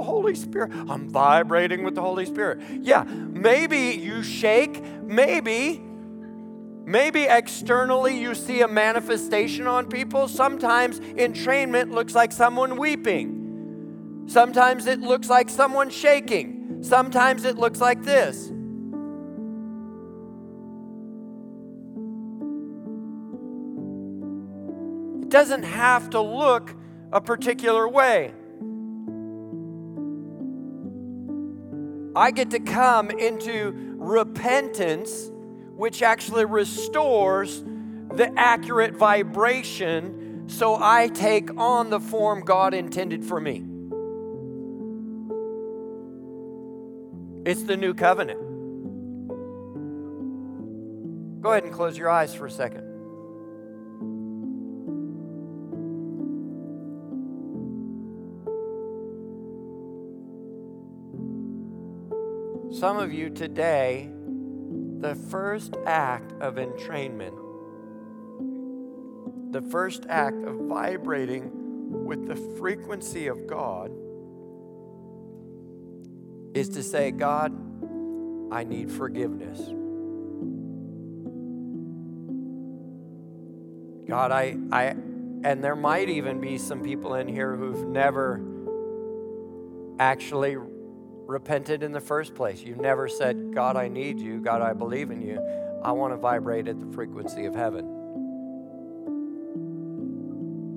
Holy 0.06 0.34
Spirit. 0.34 0.72
I'm 0.72 1.10
vibrating 1.10 1.84
with 1.84 1.94
the 1.94 2.00
Holy 2.00 2.24
Spirit. 2.24 2.60
Yeah, 2.80 3.02
maybe 3.04 3.90
you 4.00 4.22
shake, 4.22 4.82
maybe. 5.02 5.82
Maybe 6.88 7.24
externally 7.24 8.16
you 8.18 8.34
see 8.36 8.60
a 8.62 8.68
manifestation 8.68 9.66
on 9.66 9.88
people. 9.88 10.28
Sometimes 10.28 11.00
entrainment 11.00 11.90
looks 11.90 12.14
like 12.14 12.30
someone 12.30 12.76
weeping. 12.76 14.24
Sometimes 14.28 14.86
it 14.86 15.00
looks 15.00 15.28
like 15.28 15.50
someone 15.50 15.90
shaking. 15.90 16.78
Sometimes 16.82 17.44
it 17.44 17.58
looks 17.58 17.80
like 17.80 18.04
this. 18.04 18.46
It 25.22 25.28
doesn't 25.28 25.64
have 25.64 26.10
to 26.10 26.20
look 26.20 26.72
a 27.12 27.20
particular 27.20 27.88
way. 27.88 28.32
I 32.16 32.30
get 32.30 32.50
to 32.52 32.60
come 32.60 33.10
into 33.10 33.94
repentance, 33.98 35.30
which 35.74 36.00
actually 36.00 36.46
restores 36.46 37.62
the 37.62 38.32
accurate 38.36 38.94
vibration 38.94 40.44
so 40.48 40.78
I 40.80 41.08
take 41.08 41.50
on 41.58 41.90
the 41.90 42.00
form 42.00 42.40
God 42.40 42.72
intended 42.72 43.24
for 43.24 43.38
me. 43.38 43.64
It's 47.44 47.64
the 47.64 47.76
new 47.76 47.92
covenant. 47.94 48.40
Go 51.42 51.50
ahead 51.50 51.64
and 51.64 51.72
close 51.72 51.98
your 51.98 52.08
eyes 52.08 52.34
for 52.34 52.46
a 52.46 52.50
second. 52.50 52.85
Some 62.78 62.98
of 62.98 63.10
you 63.10 63.30
today, 63.30 64.10
the 64.98 65.14
first 65.14 65.74
act 65.86 66.32
of 66.42 66.56
entrainment, 66.56 67.34
the 69.50 69.62
first 69.62 70.04
act 70.10 70.44
of 70.44 70.56
vibrating 70.56 71.50
with 72.04 72.26
the 72.26 72.36
frequency 72.58 73.28
of 73.28 73.46
God, 73.46 73.92
is 76.54 76.68
to 76.68 76.82
say, 76.82 77.12
God, 77.12 77.50
I 78.52 78.64
need 78.64 78.92
forgiveness. 78.92 79.58
God, 84.06 84.32
I, 84.32 84.54
I, 84.70 84.84
and 85.44 85.64
there 85.64 85.76
might 85.76 86.10
even 86.10 86.42
be 86.42 86.58
some 86.58 86.82
people 86.82 87.14
in 87.14 87.26
here 87.26 87.56
who've 87.56 87.88
never 87.88 88.42
actually 89.98 90.58
repented 91.26 91.82
in 91.82 91.92
the 91.92 92.00
first 92.00 92.34
place. 92.34 92.62
You 92.62 92.76
never 92.76 93.08
said, 93.08 93.52
God, 93.54 93.76
I 93.76 93.88
need 93.88 94.20
you. 94.20 94.40
God, 94.40 94.62
I 94.62 94.72
believe 94.72 95.10
in 95.10 95.20
you. 95.20 95.40
I 95.82 95.92
want 95.92 96.12
to 96.12 96.16
vibrate 96.16 96.68
at 96.68 96.80
the 96.80 96.86
frequency 96.94 97.46
of 97.46 97.54
heaven. 97.54 97.84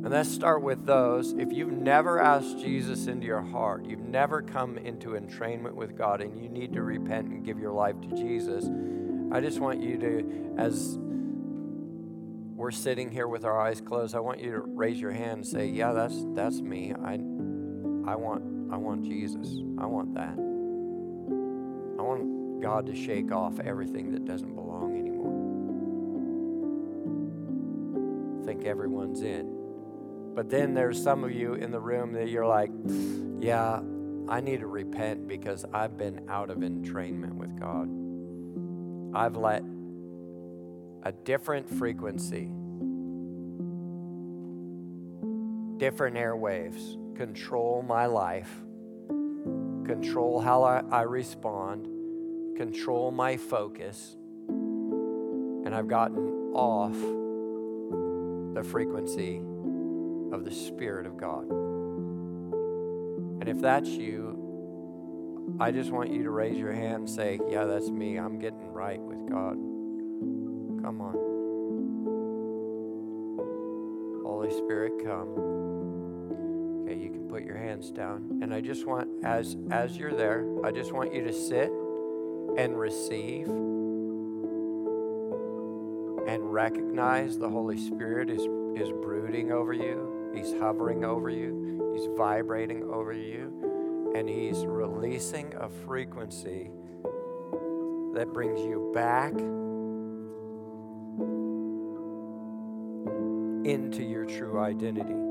And 0.04 0.10
let's 0.10 0.30
start 0.30 0.64
with 0.64 0.86
those. 0.86 1.34
If 1.34 1.52
you've 1.52 1.72
never 1.72 2.20
asked 2.20 2.60
Jesus 2.60 3.08
into 3.08 3.28
your 3.28 3.42
heart, 3.42 3.86
you've 3.86 4.00
never 4.00 4.42
come 4.42 4.78
into 4.78 5.10
entrainment 5.10 5.74
with 5.74 5.96
God, 5.98 6.22
and 6.22 6.42
you 6.42 6.50
need 6.50 6.74
to 6.74 6.82
repent 6.82 7.28
and 7.28 7.46
give 7.46 7.60
your 7.60 7.74
life 7.74 8.00
to 8.02 8.08
Jesus, 8.16 8.66
I 9.32 9.42
just 9.42 9.60
want 9.60 9.82
you 9.82 9.98
to, 10.00 10.56
as 10.58 10.98
we're 12.56 12.72
sitting 12.72 13.12
here 13.12 13.28
with 13.28 13.46
our 13.46 13.60
eyes 13.60 13.82
closed, 13.82 14.16
I 14.16 14.20
want 14.20 14.40
you 14.40 14.52
to 14.52 14.60
raise 14.60 15.00
your 15.00 15.12
hand 15.12 15.32
and 15.32 15.48
say, 15.48 15.68
"Yeah, 15.68 15.94
that's 15.94 16.26
that's 16.34 16.60
me. 16.60 16.94
I, 16.94 17.14
I 17.14 18.16
want 18.16 18.59
I 18.72 18.78
want 18.78 19.04
Jesus. 19.04 19.48
I 19.78 19.86
want 19.86 20.14
that. 20.16 20.34
I 21.98 22.02
want 22.02 22.62
God 22.62 22.86
to 22.88 22.96
shake 22.96 23.32
off 23.32 23.60
everything 23.60 24.12
that 24.12 24.26
doesn't 24.26 24.54
belong 24.54 24.98
anymore. 24.98 25.40
I 28.42 28.46
think 28.46 28.66
everyone's 28.66 29.22
in. 29.22 29.56
But 30.36 30.50
then 30.50 30.74
there's 30.74 31.02
some 31.02 31.24
of 31.24 31.32
you 31.32 31.56
in 31.56 31.72
the 31.72 31.80
room 31.80 32.14
that 32.14 32.30
you're 32.30 32.46
like, 32.46 32.72
yeah, 33.40 33.82
I 34.30 34.42
need 34.42 34.60
to 34.60 34.68
repent 34.68 35.28
because 35.28 35.66
I've 35.74 35.98
been 35.98 36.30
out 36.30 36.50
of 36.50 36.60
entrainment 36.60 37.34
with 37.34 37.60
God. 37.60 37.90
I've 39.18 39.36
let 39.36 39.64
a 41.04 41.12
different 41.12 41.68
frequency, 41.70 42.52
different 45.78 46.16
airwaves 46.18 46.98
control 47.20 47.84
my 47.86 48.06
life, 48.06 48.50
control 49.10 50.40
how 50.40 50.64
I, 50.64 50.82
I 50.90 51.02
respond, 51.02 51.86
control 52.56 53.12
my 53.12 53.36
focus, 53.36 54.16
and 54.48 55.76
I've 55.76 55.90
gotten 55.90 56.54
off 56.54 56.94
the 58.56 58.64
frequency 58.64 59.42
of 60.32 60.46
the 60.46 60.52
Spirit 60.52 61.06
of 61.08 61.18
God. 61.18 61.50
And 63.42 63.50
if 63.50 63.60
that's 63.60 63.90
you, 63.90 65.58
I 65.60 65.72
just 65.72 65.92
want 65.92 66.14
you 66.14 66.24
to 66.24 66.30
raise 66.30 66.58
your 66.58 66.72
hand 66.72 66.96
and 66.96 67.10
say, 67.10 67.38
Yeah, 67.50 67.66
that's 67.66 67.90
me. 67.90 68.16
I'm 68.16 68.40
getting 68.40 68.72
right 68.72 69.02
with 69.02 69.30
God. 69.30 69.58
Come 70.86 71.02
on. 71.02 71.16
Holy 74.24 74.52
Spirit, 74.52 75.04
come. 75.04 75.79
Put 77.30 77.44
your 77.44 77.58
hands 77.58 77.92
down. 77.92 78.40
And 78.42 78.52
I 78.52 78.60
just 78.60 78.88
want, 78.88 79.24
as, 79.24 79.56
as 79.70 79.96
you're 79.96 80.16
there, 80.16 80.44
I 80.64 80.72
just 80.72 80.92
want 80.92 81.14
you 81.14 81.24
to 81.26 81.32
sit 81.32 81.70
and 82.58 82.78
receive 82.78 83.48
and 86.28 86.52
recognize 86.52 87.38
the 87.38 87.48
Holy 87.48 87.78
Spirit 87.78 88.32
is, 88.32 88.42
is 88.76 88.92
brooding 89.04 89.52
over 89.52 89.74
you, 89.74 90.32
He's 90.34 90.54
hovering 90.54 91.06
over 91.06 91.30
you, 91.30 91.94
He's 91.96 92.08
vibrating 92.18 92.84
over 92.84 93.14
you, 93.14 94.14
and 94.16 94.28
He's 94.28 94.66
releasing 94.66 95.54
a 95.56 95.70
frequency 95.70 96.72
that 98.16 98.32
brings 98.34 98.60
you 98.62 98.92
back 98.94 99.34
into 103.66 104.04
your 104.04 104.26
true 104.26 104.60
identity. 104.60 105.29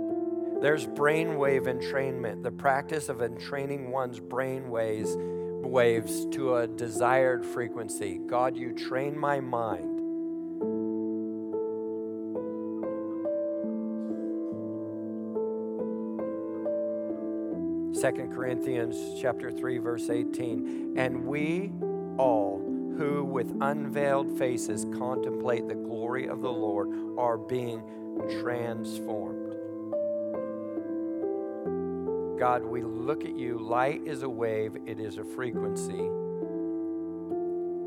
There's 0.60 0.88
brainwave 0.88 1.66
entrainment, 1.66 2.42
the 2.42 2.50
practice 2.50 3.08
of 3.08 3.22
entraining 3.22 3.92
one's 3.92 4.18
brain 4.18 4.70
waves, 4.70 5.14
waves 5.16 6.26
to 6.32 6.56
a 6.56 6.66
desired 6.66 7.46
frequency. 7.46 8.18
God, 8.26 8.56
you 8.56 8.72
train 8.72 9.16
my 9.16 9.38
mind. 9.38 9.94
Second 17.96 18.34
Corinthians 18.34 19.20
chapter 19.20 19.52
3 19.52 19.78
verse 19.78 20.08
18 20.08 20.94
and 20.96 21.24
we 21.24 21.72
all 22.16 22.58
who 22.96 23.24
with 23.24 23.52
unveiled 23.60 24.38
faces 24.38 24.86
contemplate 24.96 25.66
the 25.66 25.74
glory 25.74 26.28
of 26.28 26.40
the 26.40 26.52
Lord 26.52 26.90
are 27.18 27.36
being 27.36 27.82
transformed 28.40 29.37
God, 32.38 32.62
we 32.64 32.82
look 32.82 33.24
at 33.24 33.36
you. 33.36 33.58
Light 33.58 34.02
is 34.06 34.22
a 34.22 34.28
wave, 34.28 34.76
it 34.86 35.00
is 35.00 35.18
a 35.18 35.24
frequency. 35.24 36.08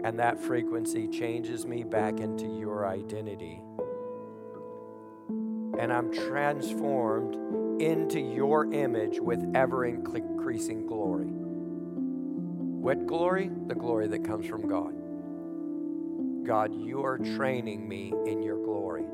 And 0.03 0.19
that 0.19 0.39
frequency 0.39 1.07
changes 1.07 1.65
me 1.65 1.83
back 1.83 2.19
into 2.19 2.47
your 2.47 2.85
identity. 2.85 3.61
And 5.79 5.93
I'm 5.93 6.11
transformed 6.11 7.81
into 7.81 8.19
your 8.19 8.73
image 8.73 9.21
with 9.21 9.41
ever 9.55 9.85
increasing 9.85 10.85
glory. 10.85 11.29
What 11.29 13.05
glory? 13.05 13.49
The 13.67 13.75
glory 13.75 14.07
that 14.07 14.25
comes 14.25 14.47
from 14.47 14.67
God. 14.67 14.93
God, 16.45 16.73
you 16.73 17.05
are 17.05 17.17
training 17.17 17.87
me 17.87 18.13
in 18.25 18.43
your 18.43 18.57
glory. 18.57 19.05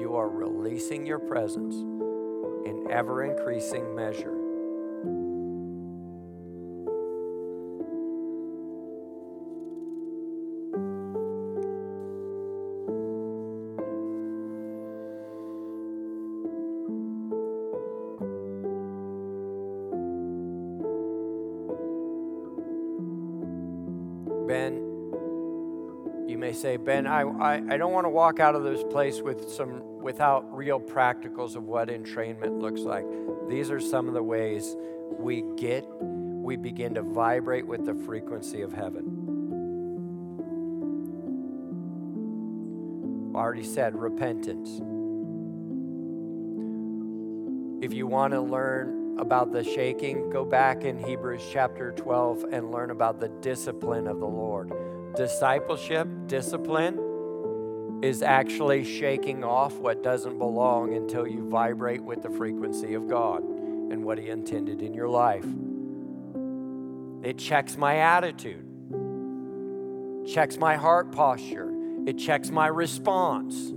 You 0.00 0.14
are 0.16 0.28
releasing 0.28 1.04
your 1.04 1.18
presence 1.18 1.74
in 1.74 2.86
ever 2.90 3.24
increasing 3.24 3.94
measure. 3.94 4.35
Say, 26.56 26.76
Ben, 26.76 27.06
I, 27.06 27.22
I, 27.22 27.54
I 27.70 27.76
don't 27.76 27.92
want 27.92 28.04
to 28.04 28.10
walk 28.10 28.40
out 28.40 28.54
of 28.54 28.64
this 28.64 28.82
place 28.90 29.20
with 29.20 29.50
some 29.50 29.82
without 30.02 30.56
real 30.56 30.80
practicals 30.80 31.56
of 31.56 31.64
what 31.64 31.88
entrainment 31.88 32.60
looks 32.60 32.80
like. 32.80 33.04
These 33.48 33.70
are 33.70 33.80
some 33.80 34.08
of 34.08 34.14
the 34.14 34.22
ways 34.22 34.76
we 35.10 35.44
get, 35.56 35.84
we 36.00 36.56
begin 36.56 36.94
to 36.94 37.02
vibrate 37.02 37.66
with 37.66 37.84
the 37.84 37.94
frequency 37.94 38.62
of 38.62 38.72
heaven. 38.72 39.22
I 43.34 43.38
already 43.38 43.64
said 43.64 43.94
repentance. 43.94 44.80
If 47.84 47.92
you 47.92 48.06
want 48.06 48.32
to 48.32 48.40
learn 48.40 49.18
about 49.18 49.52
the 49.52 49.62
shaking, 49.62 50.30
go 50.30 50.44
back 50.44 50.84
in 50.84 50.98
Hebrews 50.98 51.42
chapter 51.52 51.92
12 51.92 52.46
and 52.50 52.70
learn 52.70 52.90
about 52.90 53.20
the 53.20 53.28
discipline 53.28 54.06
of 54.06 54.20
the 54.20 54.26
Lord 54.26 54.72
discipleship, 55.16 56.08
discipline, 56.26 58.00
is 58.02 58.22
actually 58.22 58.84
shaking 58.84 59.42
off 59.42 59.74
what 59.74 60.02
doesn't 60.02 60.38
belong 60.38 60.94
until 60.94 61.26
you 61.26 61.48
vibrate 61.48 62.02
with 62.02 62.22
the 62.22 62.30
frequency 62.30 62.94
of 62.94 63.08
God 63.08 63.42
and 63.42 64.04
what 64.04 64.18
He 64.18 64.28
intended 64.28 64.82
in 64.82 64.92
your 64.94 65.08
life. 65.08 65.46
It 67.22 67.38
checks 67.38 67.76
my 67.76 67.96
attitude, 67.96 68.64
checks 70.28 70.58
my 70.58 70.76
heart 70.76 71.10
posture, 71.10 71.72
it 72.06 72.18
checks 72.18 72.50
my 72.50 72.68
response. 72.68 73.72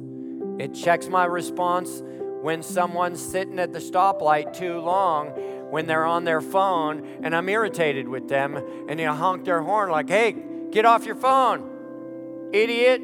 It 0.59 0.73
checks 0.73 1.07
my 1.07 1.23
response 1.23 2.03
when 2.41 2.63
someone's 2.63 3.23
sitting 3.23 3.59
at 3.59 3.71
the 3.71 3.79
stoplight 3.79 4.53
too 4.53 4.79
long 4.79 5.29
when 5.71 5.87
they're 5.87 6.05
on 6.05 6.25
their 6.25 6.41
phone 6.41 7.05
and 7.23 7.33
I'm 7.33 7.47
irritated 7.47 8.09
with 8.09 8.27
them 8.27 8.57
and 8.89 8.99
you 8.99 9.07
honk 9.07 9.45
their 9.45 9.61
horn 9.61 9.89
like, 9.89 10.09
hey, 10.09 10.35
Get 10.71 10.85
off 10.85 11.05
your 11.05 11.15
phone, 11.15 12.49
idiot. 12.53 13.01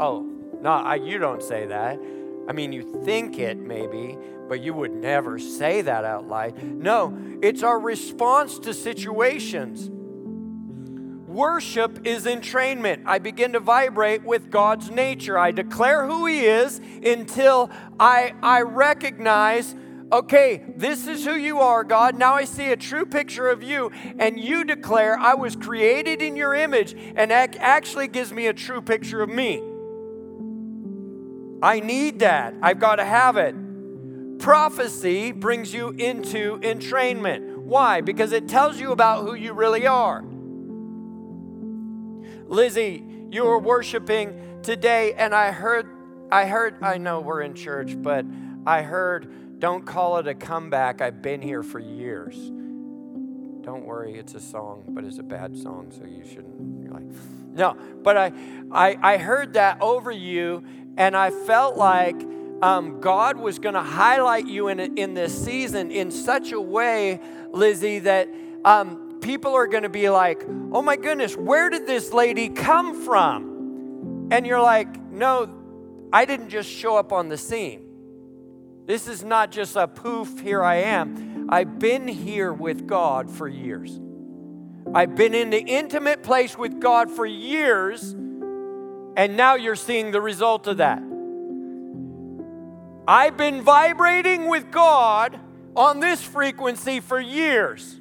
Oh, 0.00 0.28
no, 0.60 0.70
I, 0.70 0.96
you 0.96 1.18
don't 1.18 1.42
say 1.42 1.66
that. 1.66 2.00
I 2.48 2.52
mean, 2.52 2.72
you 2.72 3.02
think 3.04 3.38
it 3.38 3.56
maybe, 3.58 4.18
but 4.48 4.60
you 4.60 4.74
would 4.74 4.92
never 4.92 5.38
say 5.38 5.82
that 5.82 6.04
out 6.04 6.28
loud. 6.28 6.62
No, 6.62 7.16
it's 7.42 7.62
our 7.62 7.78
response 7.78 8.58
to 8.60 8.74
situations. 8.74 9.88
Worship 11.28 12.06
is 12.06 12.26
entrainment. 12.26 13.02
I 13.06 13.18
begin 13.18 13.54
to 13.54 13.60
vibrate 13.60 14.22
with 14.22 14.50
God's 14.50 14.90
nature. 14.90 15.38
I 15.38 15.50
declare 15.50 16.06
who 16.06 16.26
He 16.26 16.46
is 16.46 16.80
until 17.04 17.70
I, 17.98 18.34
I 18.42 18.62
recognize 18.62 19.74
okay, 20.12 20.62
this 20.76 21.06
is 21.06 21.24
who 21.24 21.34
you 21.34 21.60
are, 21.60 21.84
God. 21.84 22.16
Now 22.16 22.34
I 22.34 22.44
see 22.44 22.70
a 22.70 22.76
true 22.76 23.06
picture 23.06 23.48
of 23.48 23.62
you, 23.62 23.90
and 24.18 24.38
you 24.38 24.64
declare, 24.64 25.18
I 25.18 25.34
was 25.34 25.56
created 25.56 26.22
in 26.22 26.36
your 26.36 26.54
image, 26.54 26.94
and 27.16 27.30
that 27.30 27.56
actually 27.56 28.08
gives 28.08 28.32
me 28.32 28.46
a 28.46 28.52
true 28.52 28.80
picture 28.80 29.22
of 29.22 29.28
me. 29.28 29.62
I 31.62 31.80
need 31.80 32.18
that. 32.18 32.54
I've 32.62 32.78
got 32.78 32.96
to 32.96 33.04
have 33.04 33.36
it. 33.36 33.54
Prophecy 34.38 35.32
brings 35.32 35.72
you 35.72 35.90
into 35.90 36.58
entrainment. 36.58 37.56
Why? 37.56 38.02
Because 38.02 38.32
it 38.32 38.48
tells 38.48 38.78
you 38.78 38.92
about 38.92 39.22
who 39.22 39.34
you 39.34 39.54
really 39.54 39.86
are. 39.86 40.22
Lizzie, 42.46 43.02
you 43.30 43.44
were 43.44 43.58
worshiping 43.58 44.60
today, 44.62 45.14
and 45.14 45.34
I 45.34 45.50
heard, 45.50 45.88
I 46.30 46.44
heard, 46.46 46.82
I 46.82 46.98
know 46.98 47.20
we're 47.20 47.40
in 47.40 47.54
church, 47.54 47.94
but 47.96 48.26
I 48.66 48.82
heard, 48.82 49.30
don't 49.58 49.84
call 49.86 50.18
it 50.18 50.26
a 50.26 50.34
comeback. 50.34 51.00
I've 51.00 51.22
been 51.22 51.40
here 51.40 51.62
for 51.62 51.78
years. 51.78 52.36
Don't 53.62 53.84
worry, 53.84 54.14
it's 54.14 54.34
a 54.34 54.40
song, 54.40 54.84
but 54.88 55.04
it's 55.04 55.18
a 55.18 55.22
bad 55.22 55.56
song, 55.56 55.90
so 55.90 56.04
you 56.04 56.22
shouldn't. 56.22 56.82
You're 56.82 56.92
like, 56.92 57.06
no. 57.52 57.76
But 58.02 58.16
I, 58.16 58.32
I, 58.70 59.14
I 59.14 59.16
heard 59.16 59.54
that 59.54 59.80
over 59.80 60.10
you, 60.10 60.64
and 60.98 61.16
I 61.16 61.30
felt 61.30 61.76
like 61.76 62.16
um, 62.62 63.00
God 63.00 63.38
was 63.38 63.58
going 63.58 63.74
to 63.74 63.82
highlight 63.82 64.46
you 64.46 64.68
in, 64.68 64.80
in 64.98 65.14
this 65.14 65.44
season 65.44 65.90
in 65.90 66.10
such 66.10 66.52
a 66.52 66.60
way, 66.60 67.20
Lizzie, 67.50 68.00
that 68.00 68.28
um, 68.64 69.18
people 69.20 69.54
are 69.54 69.66
going 69.66 69.82
to 69.82 69.88
be 69.88 70.10
like, 70.10 70.42
oh 70.72 70.82
my 70.82 70.96
goodness, 70.96 71.36
where 71.36 71.70
did 71.70 71.86
this 71.86 72.12
lady 72.12 72.50
come 72.50 73.02
from? 73.02 74.28
And 74.30 74.46
you're 74.46 74.60
like, 74.60 75.10
no, 75.10 75.48
I 76.12 76.24
didn't 76.26 76.50
just 76.50 76.68
show 76.70 76.96
up 76.96 77.12
on 77.12 77.28
the 77.28 77.38
scene. 77.38 77.83
This 78.86 79.08
is 79.08 79.24
not 79.24 79.50
just 79.50 79.76
a 79.76 79.88
poof, 79.88 80.40
here 80.40 80.62
I 80.62 80.76
am. 80.76 81.48
I've 81.48 81.78
been 81.78 82.06
here 82.06 82.52
with 82.52 82.86
God 82.86 83.30
for 83.30 83.48
years. 83.48 83.98
I've 84.94 85.14
been 85.16 85.34
in 85.34 85.50
the 85.50 85.60
intimate 85.60 86.22
place 86.22 86.58
with 86.58 86.80
God 86.80 87.10
for 87.10 87.24
years, 87.24 88.12
and 88.12 89.36
now 89.36 89.54
you're 89.54 89.76
seeing 89.76 90.10
the 90.10 90.20
result 90.20 90.66
of 90.66 90.76
that. 90.78 91.02
I've 93.06 93.36
been 93.36 93.62
vibrating 93.62 94.48
with 94.48 94.70
God 94.70 95.38
on 95.76 96.00
this 96.00 96.22
frequency 96.22 97.00
for 97.00 97.20
years. 97.20 98.00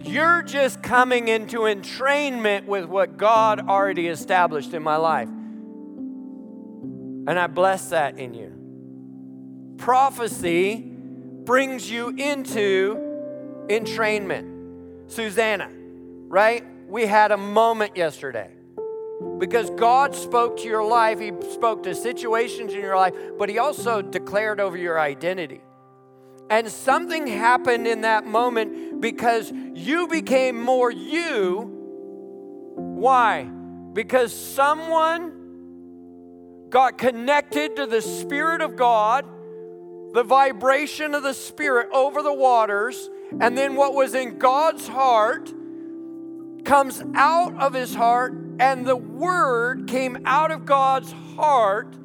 You're 0.00 0.42
just 0.42 0.82
coming 0.82 1.28
into 1.28 1.60
entrainment 1.60 2.66
with 2.66 2.84
what 2.86 3.16
God 3.16 3.68
already 3.68 4.08
established 4.08 4.72
in 4.72 4.82
my 4.82 4.96
life. 4.96 5.28
And 7.28 7.38
I 7.38 7.46
bless 7.48 7.90
that 7.90 8.18
in 8.18 8.34
you. 8.34 8.55
Prophecy 9.78 10.76
brings 11.44 11.90
you 11.90 12.08
into 12.08 12.96
entrainment. 13.68 15.10
Susanna, 15.10 15.70
right? 16.28 16.64
We 16.88 17.06
had 17.06 17.32
a 17.32 17.36
moment 17.36 17.96
yesterday 17.96 18.50
because 19.38 19.70
God 19.70 20.14
spoke 20.14 20.58
to 20.58 20.64
your 20.64 20.84
life. 20.84 21.20
He 21.20 21.32
spoke 21.52 21.82
to 21.84 21.94
situations 21.94 22.72
in 22.72 22.80
your 22.80 22.96
life, 22.96 23.14
but 23.38 23.48
He 23.48 23.58
also 23.58 24.02
declared 24.02 24.60
over 24.60 24.76
your 24.76 24.98
identity. 24.98 25.60
And 26.48 26.70
something 26.70 27.26
happened 27.26 27.86
in 27.86 28.02
that 28.02 28.24
moment 28.26 29.00
because 29.00 29.50
you 29.50 30.06
became 30.08 30.60
more 30.60 30.90
you. 30.90 31.72
Why? 32.76 33.44
Because 33.44 34.32
someone 34.32 35.32
got 36.68 36.98
connected 36.98 37.76
to 37.76 37.86
the 37.86 38.02
Spirit 38.02 38.60
of 38.60 38.76
God, 38.76 39.24
the 40.12 40.22
vibration 40.22 41.14
of 41.14 41.22
the 41.22 41.34
Spirit 41.34 41.88
over 41.92 42.22
the 42.22 42.32
waters, 42.32 43.10
and 43.40 43.56
then 43.56 43.74
what 43.74 43.94
was 43.94 44.14
in 44.14 44.38
God's 44.38 44.86
heart 44.86 45.52
comes 46.64 47.02
out 47.14 47.54
of 47.60 47.74
his 47.74 47.94
heart, 47.94 48.32
and 48.58 48.86
the 48.86 48.96
Word 48.96 49.86
came 49.86 50.18
out 50.24 50.50
of 50.50 50.66
God's 50.66 51.12
heart 51.36 51.96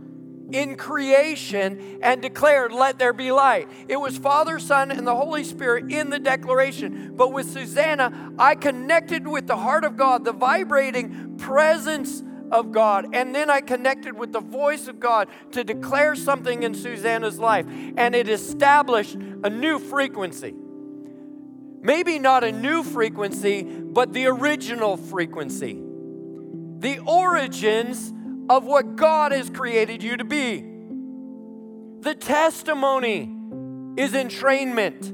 in 0.51 0.75
creation 0.75 1.99
and 2.01 2.21
declared, 2.21 2.71
Let 2.71 2.99
there 2.99 3.13
be 3.13 3.31
light. 3.31 3.69
It 3.87 3.97
was 3.97 4.17
Father, 4.17 4.59
Son, 4.59 4.91
and 4.91 5.05
the 5.07 5.15
Holy 5.15 5.43
Spirit 5.43 5.91
in 5.91 6.09
the 6.09 6.19
declaration. 6.19 7.13
But 7.15 7.33
with 7.33 7.49
Susanna, 7.49 8.33
I 8.37 8.55
connected 8.55 9.27
with 9.27 9.47
the 9.47 9.57
heart 9.57 9.83
of 9.83 9.97
God, 9.97 10.25
the 10.25 10.33
vibrating 10.33 11.37
presence 11.37 12.23
of 12.51 12.71
God. 12.71 13.13
And 13.13 13.33
then 13.33 13.49
I 13.49 13.61
connected 13.61 14.17
with 14.17 14.31
the 14.33 14.39
voice 14.39 14.87
of 14.87 14.99
God 14.99 15.29
to 15.51 15.63
declare 15.63 16.15
something 16.15 16.63
in 16.63 16.73
Susanna's 16.73 17.39
life. 17.39 17.65
And 17.97 18.15
it 18.15 18.29
established 18.29 19.15
a 19.15 19.49
new 19.49 19.79
frequency. 19.79 20.53
Maybe 21.83 22.19
not 22.19 22.43
a 22.43 22.51
new 22.51 22.83
frequency, 22.83 23.63
but 23.63 24.13
the 24.13 24.27
original 24.27 24.97
frequency. 24.97 25.81
The 26.79 26.99
origins 26.99 28.13
of 28.49 28.65
what 28.65 28.95
God 28.95 29.31
has 29.31 29.49
created 29.49 30.03
you 30.03 30.17
to 30.17 30.23
be. 30.23 30.61
The 32.01 32.15
testimony 32.15 33.31
is 33.97 34.11
entrainment. 34.11 35.11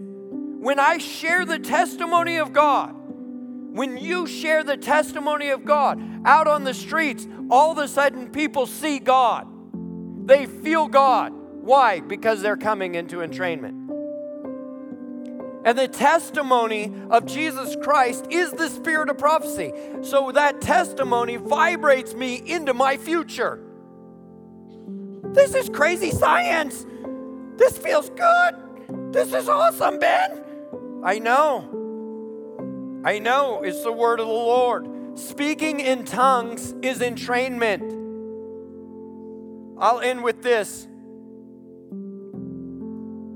When 0.59 0.79
I 0.79 0.97
share 0.97 1.45
the 1.45 1.59
testimony 1.59 2.37
of 2.37 2.51
God, 2.51 2.95
when 3.77 3.97
you 3.97 4.25
share 4.27 4.63
the 4.63 4.77
testimony 4.77 5.49
of 5.49 5.63
God 5.63 6.01
out 6.25 6.47
on 6.47 6.63
the 6.63 6.73
streets, 6.73 7.27
all 7.49 7.71
of 7.71 7.77
a 7.77 7.87
sudden 7.87 8.31
people 8.31 8.65
see 8.65 8.99
God. 8.99 9.47
They 10.27 10.45
feel 10.45 10.87
God. 10.87 11.31
Why? 11.31 11.99
Because 11.99 12.41
they're 12.41 12.57
coming 12.57 12.95
into 12.95 13.17
entrainment. 13.17 13.85
And 15.63 15.77
the 15.77 15.87
testimony 15.87 16.93
of 17.09 17.25
Jesus 17.25 17.75
Christ 17.81 18.27
is 18.29 18.51
the 18.51 18.69
spirit 18.69 19.09
of 19.09 19.17
prophecy. 19.17 19.73
So 20.01 20.31
that 20.31 20.61
testimony 20.61 21.35
vibrates 21.35 22.13
me 22.13 22.35
into 22.45 22.73
my 22.73 22.97
future. 22.97 23.61
This 25.23 25.53
is 25.53 25.69
crazy 25.69 26.11
science. 26.11 26.85
This 27.57 27.77
feels 27.77 28.09
good. 28.11 29.13
This 29.13 29.33
is 29.33 29.49
awesome, 29.49 29.99
Ben. 29.99 30.43
I 31.03 31.19
know. 31.19 31.86
I 33.03 33.19
know. 33.19 33.63
It's 33.63 33.83
the 33.83 33.91
word 33.91 34.19
of 34.19 34.27
the 34.27 34.33
Lord. 34.33 34.87
Speaking 35.17 35.79
in 35.79 36.05
tongues 36.05 36.73
is 36.81 36.99
entrainment. 36.99 37.81
I'll 39.79 39.99
end 39.99 40.23
with 40.23 40.41
this. 40.41 40.87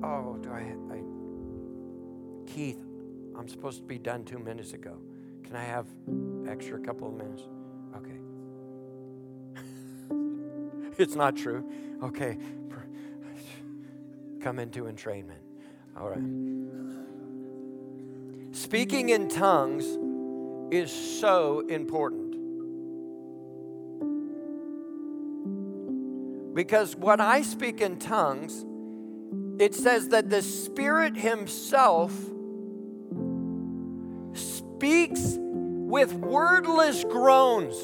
Oh, 0.04 0.38
do 0.42 0.50
I, 0.52 0.74
I 0.92 1.02
Keith, 2.52 2.84
I'm 3.38 3.48
supposed 3.48 3.78
to 3.78 3.84
be 3.84 3.98
done 3.98 4.26
two 4.26 4.40
minutes 4.40 4.74
ago. 4.74 4.98
Can 5.44 5.56
I 5.56 5.64
have 5.64 5.86
extra 6.48 6.80
couple 6.80 7.08
of 7.08 7.14
minutes? 7.16 7.44
Okay. 7.98 8.18
it's 10.98 11.16
not 11.16 11.36
true. 11.36 11.70
Okay. 12.04 12.38
Come 14.42 14.58
into 14.58 14.86
entrainment. 14.86 15.44
All 15.96 16.10
right. 16.10 16.18
Speaking 18.52 19.10
in 19.10 19.30
tongues 19.30 19.86
is 20.72 20.92
so 20.92 21.62
important. 21.68 22.32
Because 26.54 26.96
when 26.96 27.22
I 27.22 27.42
speak 27.44 27.80
in 27.82 27.98
tongues, 27.98 28.66
it 29.62 29.74
says 29.74 30.10
that 30.10 30.30
the 30.30 30.42
Spirit 30.42 31.16
Himself 31.16 32.12
speaks 34.34 35.38
with 35.38 36.14
wordless 36.14 37.04
groans, 37.06 37.76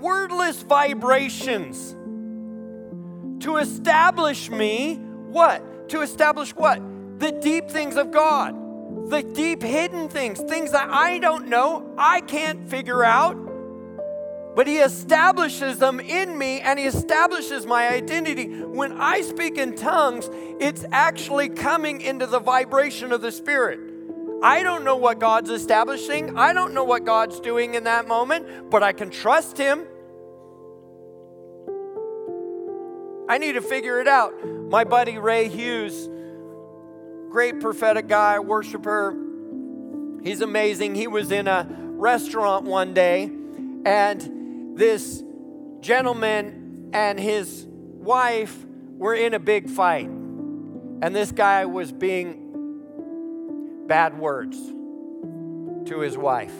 wordless 0.00 0.62
vibrations 0.62 1.96
to 3.40 3.56
establish 3.56 4.50
me 4.50 4.96
what? 4.96 5.88
To 5.90 6.02
establish 6.02 6.54
what? 6.54 6.80
The 7.18 7.32
deep 7.32 7.68
things 7.68 7.96
of 7.96 8.10
God, 8.10 8.54
the 9.10 9.22
deep 9.22 9.62
hidden 9.62 10.08
things, 10.08 10.40
things 10.40 10.72
that 10.72 10.88
I 10.88 11.18
don't 11.18 11.48
know, 11.48 11.94
I 11.98 12.20
can't 12.20 12.68
figure 12.68 13.04
out. 13.04 13.36
But 14.54 14.66
he 14.66 14.78
establishes 14.78 15.78
them 15.78 16.00
in 16.00 16.36
me 16.36 16.60
and 16.60 16.78
he 16.78 16.86
establishes 16.86 17.66
my 17.66 17.88
identity. 17.88 18.62
When 18.62 19.00
I 19.00 19.20
speak 19.20 19.58
in 19.58 19.76
tongues, 19.76 20.28
it's 20.60 20.84
actually 20.90 21.50
coming 21.50 22.00
into 22.00 22.26
the 22.26 22.40
vibration 22.40 23.12
of 23.12 23.20
the 23.20 23.30
Spirit. 23.30 23.80
I 24.42 24.62
don't 24.62 24.84
know 24.84 24.96
what 24.96 25.18
God's 25.18 25.50
establishing. 25.50 26.36
I 26.36 26.52
don't 26.52 26.72
know 26.72 26.84
what 26.84 27.04
God's 27.04 27.40
doing 27.40 27.74
in 27.74 27.84
that 27.84 28.08
moment, 28.08 28.70
but 28.70 28.82
I 28.82 28.92
can 28.92 29.10
trust 29.10 29.58
Him. 29.58 29.86
I 33.28 33.38
need 33.38 33.52
to 33.52 33.62
figure 33.62 34.00
it 34.00 34.08
out. 34.08 34.32
My 34.44 34.82
buddy 34.82 35.18
Ray 35.18 35.48
Hughes, 35.48 36.08
great 37.30 37.60
prophetic 37.60 38.08
guy, 38.08 38.40
worshiper, 38.40 39.16
he's 40.22 40.40
amazing. 40.40 40.96
He 40.96 41.06
was 41.06 41.30
in 41.30 41.46
a 41.46 41.66
restaurant 41.70 42.64
one 42.66 42.92
day, 42.92 43.30
and 43.84 44.76
this 44.76 45.22
gentleman 45.80 46.90
and 46.92 47.20
his 47.20 47.66
wife 47.68 48.66
were 48.98 49.14
in 49.14 49.32
a 49.34 49.38
big 49.38 49.70
fight. 49.70 50.08
And 50.08 51.14
this 51.14 51.30
guy 51.32 51.66
was 51.66 51.92
being 51.92 53.86
bad 53.86 54.18
words 54.18 54.58
to 55.88 56.00
his 56.00 56.18
wife. 56.18 56.52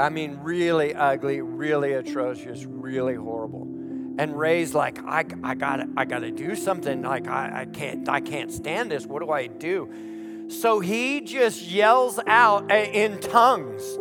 I 0.00 0.08
mean, 0.08 0.38
really 0.42 0.94
ugly, 0.94 1.40
really 1.40 1.92
atrocious, 1.92 2.64
really 2.64 3.14
horrible. 3.14 3.73
And 4.16 4.38
Ray's 4.38 4.74
like, 4.74 5.02
I, 5.04 5.24
I 5.42 5.54
gotta, 5.54 5.88
I 5.96 6.04
gotta 6.04 6.30
do 6.30 6.54
something. 6.54 7.02
Like, 7.02 7.26
I, 7.26 7.62
I 7.62 7.64
can't, 7.66 8.08
I 8.08 8.20
can't 8.20 8.52
stand 8.52 8.90
this. 8.90 9.06
What 9.06 9.20
do 9.22 9.30
I 9.30 9.48
do? 9.48 10.46
So 10.48 10.80
he 10.80 11.20
just 11.20 11.62
yells 11.62 12.20
out 12.26 12.70
in 12.70 13.18
tongues. 13.20 13.98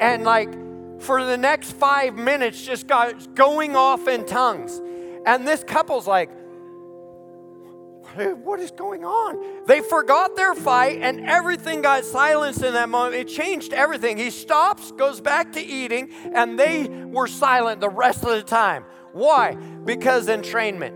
And 0.00 0.22
like 0.24 0.52
for 1.00 1.24
the 1.24 1.36
next 1.36 1.72
five 1.72 2.14
minutes, 2.14 2.64
just 2.64 2.86
got 2.86 3.34
going 3.34 3.74
off 3.74 4.06
in 4.06 4.26
tongues. 4.26 4.80
And 5.26 5.46
this 5.46 5.64
couple's 5.64 6.06
like, 6.06 6.30
what 8.42 8.58
is 8.58 8.70
going 8.70 9.04
on? 9.04 9.64
They 9.66 9.80
forgot 9.80 10.34
their 10.34 10.54
fight 10.54 11.00
and 11.02 11.28
everything 11.28 11.82
got 11.82 12.04
silenced 12.04 12.62
in 12.62 12.72
that 12.74 12.88
moment. 12.88 13.14
It 13.16 13.28
changed 13.28 13.72
everything. 13.72 14.16
He 14.16 14.30
stops, 14.30 14.92
goes 14.92 15.20
back 15.20 15.52
to 15.52 15.60
eating, 15.60 16.10
and 16.32 16.58
they 16.58 16.88
were 16.88 17.26
silent 17.26 17.80
the 17.80 17.90
rest 17.90 18.24
of 18.24 18.30
the 18.30 18.42
time. 18.42 18.84
Why? 19.12 19.54
Because 19.54 20.28
entrainment. 20.28 20.94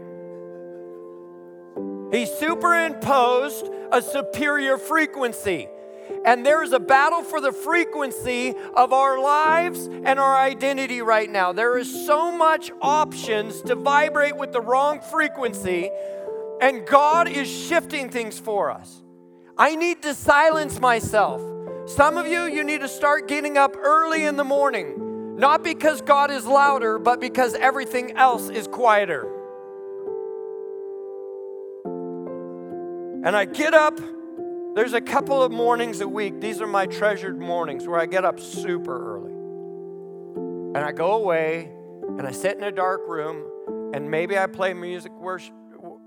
He 2.13 2.27
superimposed 2.27 3.71
a 3.91 4.03
superior 4.03 4.77
frequency. 4.77 5.69
And 6.25 6.45
there 6.45 6.63
is 6.63 6.73
a 6.73 6.79
battle 6.79 7.23
for 7.23 7.41
the 7.41 7.53
frequency 7.53 8.55
of 8.77 8.93
our 8.93 9.21
lives 9.21 9.87
and 9.87 10.21
our 10.21 10.37
identity 10.37 11.01
right 11.01 11.31
now. 11.31 11.53
There 11.53 11.79
is 11.79 12.07
so 12.07 12.31
much 12.31 12.71
options 12.81 13.63
to 13.63 13.75
vibrate 13.75 14.37
with 14.37 14.53
the 14.53 14.61
wrong 14.61 15.01
frequency, 15.01 15.91
and 16.61 16.87
God 16.87 17.29
is 17.29 17.49
shifting 17.49 18.11
things 18.11 18.39
for 18.39 18.71
us. 18.71 19.03
I 19.57 19.75
need 19.75 20.03
to 20.03 20.15
silence 20.15 20.81
myself. 20.81 21.41
Some 21.87 22.17
of 22.17 22.27
you, 22.27 22.45
you 22.45 22.63
need 22.63 22.83
to 22.83 22.89
start 22.89 23.27
getting 23.27 23.57
up 23.57 23.75
early 23.77 24.25
in 24.25 24.37
the 24.37 24.45
morning, 24.45 25.12
not 25.37 25.62
because 25.62 26.03
God 26.03 26.30
is 26.30 26.47
louder, 26.47 26.99
but 26.99 27.20
because 27.20 27.55
everything 27.55 28.16
else 28.16 28.49
is 28.49 28.66
quieter. 28.66 29.26
And 33.24 33.37
I 33.37 33.45
get 33.45 33.72
up, 33.72 33.99
there's 34.74 34.95
a 34.95 35.01
couple 35.01 35.43
of 35.43 35.53
mornings 35.53 36.01
a 36.01 36.09
week. 36.09 36.41
These 36.41 36.61
are 36.61 36.66
my 36.66 36.87
treasured 36.87 37.39
mornings 37.39 37.87
where 37.87 38.01
I 38.01 38.07
get 38.07 38.24
up 38.24 38.41
super 38.41 39.16
early. 39.16 39.33
And 40.74 40.85
I 40.85 40.93
go 40.93 41.12
away 41.12 41.70
and 42.18 42.26
I 42.26 42.33
sit 42.33 42.57
in 42.57 42.64
a 42.64 42.72
dark 42.72 43.03
room 43.07 43.93
and 43.95 44.11
maybe 44.11 44.39
I 44.39 44.47
play 44.47 44.74
music, 44.74 45.12
worship, 45.12 45.55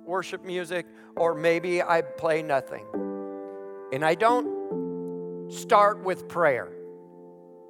worship 0.05 0.43
music, 0.43 0.87
or 1.15 1.35
maybe 1.35 1.81
I 1.81 2.01
play 2.01 2.41
nothing. 2.41 2.85
And 3.93 4.03
I 4.03 4.15
don't 4.15 5.51
start 5.51 6.03
with 6.03 6.27
prayer, 6.27 6.71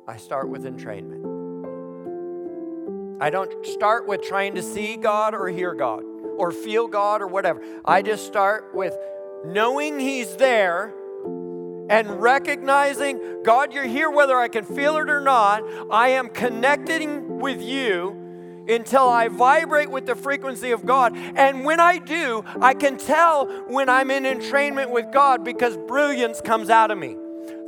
I 0.08 0.18
start 0.18 0.49
with 0.49 0.64
entrainment. 0.64 1.24
I 3.20 3.30
don't 3.30 3.66
start 3.66 4.07
with 4.07 4.22
trying 4.22 4.55
to 4.55 4.61
see 4.61 4.97
God 4.97 5.34
or 5.34 5.47
hear 5.47 5.74
God 5.74 6.03
or 6.38 6.51
feel 6.51 6.88
God 6.88 7.22
or 7.22 7.28
whatever. 7.28 7.61
I 7.86 8.01
just 8.01 8.26
start 8.26 8.74
with 8.74 8.95
knowing 9.45 9.99
He's 9.99 10.36
there 10.36 10.93
and 11.89 12.22
recognizing, 12.22 13.43
God, 13.43 13.74
you're 13.74 13.86
here 13.86 14.09
whether 14.09 14.38
I 14.38 14.47
can 14.47 14.66
feel 14.66 14.97
it 14.97 15.09
or 15.09 15.22
not. 15.22 15.63
I 15.91 16.09
am 16.09 16.30
connecting 16.30 17.39
with 17.39 17.61
you 17.61 18.66
until 18.68 19.07
I 19.07 19.28
vibrate 19.28 19.91
with 19.91 20.07
the 20.07 20.16
frequency 20.16 20.72
of 20.72 20.86
God. 20.86 21.16
And 21.16 21.63
when 21.63 21.80
I 21.80 21.99
do, 21.99 22.43
I 22.59 22.74
can 22.74 22.97
tell 22.97 23.45
when 23.68 23.89
I'm 23.89 24.09
in 24.09 24.24
entrainment 24.24 24.89
with 24.89 25.11
God 25.13 25.43
because 25.43 25.78
brilliance 25.78 26.41
comes 26.41 26.70
out 26.70 26.91
of 26.91 26.97
me. 26.97 27.16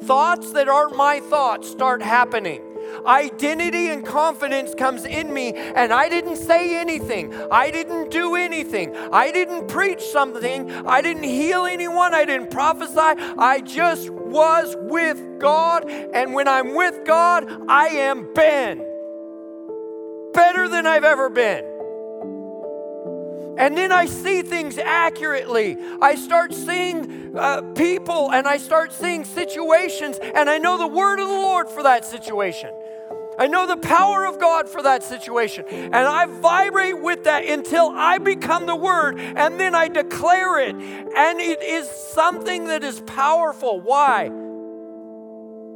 Thoughts 0.04 0.52
that 0.54 0.68
aren't 0.68 0.96
my 0.96 1.20
thoughts 1.20 1.70
start 1.70 2.02
happening. 2.02 2.62
Identity 3.06 3.90
and 3.90 4.06
confidence 4.06 4.74
comes 4.76 5.06
in 5.06 5.34
me, 5.34 5.54
and 5.54 5.94
I 5.94 6.10
didn't 6.10 6.38
say 6.38 6.80
anything. 6.80 7.34
I 7.52 7.72
didn't 7.72 8.10
do 8.12 8.36
anything. 8.36 8.96
I 8.96 9.32
didn't 9.32 9.68
preach 9.68 10.02
something. 10.02 10.72
I 10.88 11.02
didn't 11.02 11.24
heal 11.24 11.66
anyone. 11.66 12.14
I 12.14 12.26
didn't 12.26 12.52
prophesy. 12.52 12.98
I 12.98 13.62
just 13.62 14.10
was 14.10 14.76
with 14.80 15.40
God, 15.40 15.90
and 15.90 16.34
when 16.34 16.48
I'm 16.48 16.74
with 16.74 17.06
God, 17.06 17.48
I 17.70 17.88
am 17.88 18.34
Ben. 18.34 18.84
Better 20.34 20.68
than 20.68 20.86
I've 20.86 21.04
ever 21.04 21.30
been. 21.30 21.78
And 23.58 23.76
then 23.76 23.92
I 23.92 24.06
see 24.06 24.44
things 24.44 24.78
accurately. 24.78 25.78
I 26.00 26.14
start 26.14 26.54
seeing 26.54 27.36
uh, 27.36 27.64
people 27.74 28.32
and 28.32 28.48
I 28.48 28.58
start 28.58 28.94
seeing 28.94 29.26
situations, 29.26 30.20
and 30.22 30.50
I 30.50 30.60
know 30.60 30.78
the 30.78 30.88
word 30.88 31.20
of 31.20 31.28
the 31.28 31.34
Lord 31.34 31.68
for 31.70 31.84
that 31.84 32.06
situation. 32.06 32.70
I 33.38 33.48
know 33.48 33.68
the 33.68 33.78
power 33.78 34.26
of 34.26 34.40
God 34.40 34.68
for 34.68 34.82
that 34.84 35.04
situation. 35.04 35.66
And 35.68 35.96
I 35.96 36.26
vibrate 36.26 37.02
with 37.02 37.26
that 37.26 37.46
until 37.46 37.90
I 37.90 38.18
become 38.18 38.66
the 38.66 38.76
Word, 38.76 39.20
and 39.20 39.60
then 39.60 39.76
I 39.76 39.88
declare 39.88 40.60
it. 40.60 40.76
And 40.76 41.40
it 41.40 41.62
is 41.62 41.88
something 41.88 42.66
that 42.66 42.84
is 42.84 43.02
powerful. 43.02 43.80
Why? 43.80 44.30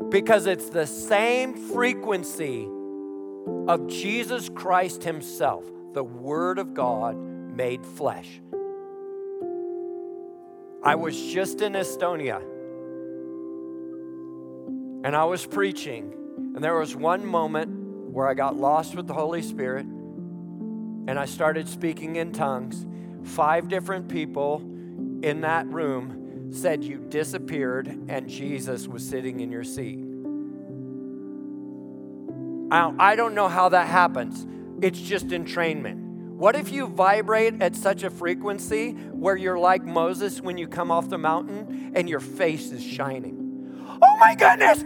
Because 0.09 0.47
it's 0.47 0.69
the 0.69 0.87
same 0.87 1.53
frequency 1.53 2.67
of 3.67 3.87
Jesus 3.87 4.49
Christ 4.49 5.03
Himself, 5.03 5.63
the 5.93 6.03
Word 6.03 6.57
of 6.59 6.73
God 6.73 7.15
made 7.17 7.85
flesh. 7.85 8.41
I 10.83 10.95
was 10.95 11.15
just 11.31 11.61
in 11.61 11.73
Estonia 11.73 12.41
and 15.03 15.15
I 15.15 15.25
was 15.25 15.45
preaching, 15.45 16.13
and 16.53 16.63
there 16.63 16.77
was 16.77 16.95
one 16.95 17.25
moment 17.25 17.69
where 18.11 18.27
I 18.27 18.33
got 18.33 18.55
lost 18.55 18.95
with 18.95 19.07
the 19.07 19.13
Holy 19.13 19.41
Spirit 19.41 19.85
and 19.85 21.17
I 21.17 21.25
started 21.25 21.67
speaking 21.67 22.17
in 22.17 22.31
tongues. 22.31 22.85
Five 23.23 23.69
different 23.69 24.09
people 24.09 24.61
in 25.23 25.41
that 25.41 25.65
room 25.67 26.51
said 26.51 26.83
you 26.83 26.97
disappeared 26.97 27.87
and 28.09 28.27
Jesus 28.27 28.87
was 28.87 29.07
sitting 29.07 29.39
in 29.39 29.51
your 29.51 29.63
seat. 29.63 29.99
I 32.71 33.15
don't 33.15 33.35
know 33.35 33.47
how 33.47 33.69
that 33.69 33.87
happens. 33.87 34.45
It's 34.81 34.99
just 34.99 35.27
entrainment. 35.27 35.99
What 36.41 36.55
if 36.55 36.71
you 36.71 36.87
vibrate 36.87 37.61
at 37.61 37.75
such 37.75 38.03
a 38.03 38.09
frequency 38.09 38.91
where 38.91 39.35
you're 39.35 39.59
like 39.59 39.83
Moses 39.83 40.41
when 40.41 40.57
you 40.57 40.67
come 40.67 40.89
off 40.89 41.09
the 41.09 41.17
mountain 41.17 41.91
and 41.95 42.09
your 42.09 42.19
face 42.19 42.71
is 42.71 42.83
shining? 42.83 43.37
Oh 44.01 44.17
my 44.19 44.35
goodness! 44.35 44.83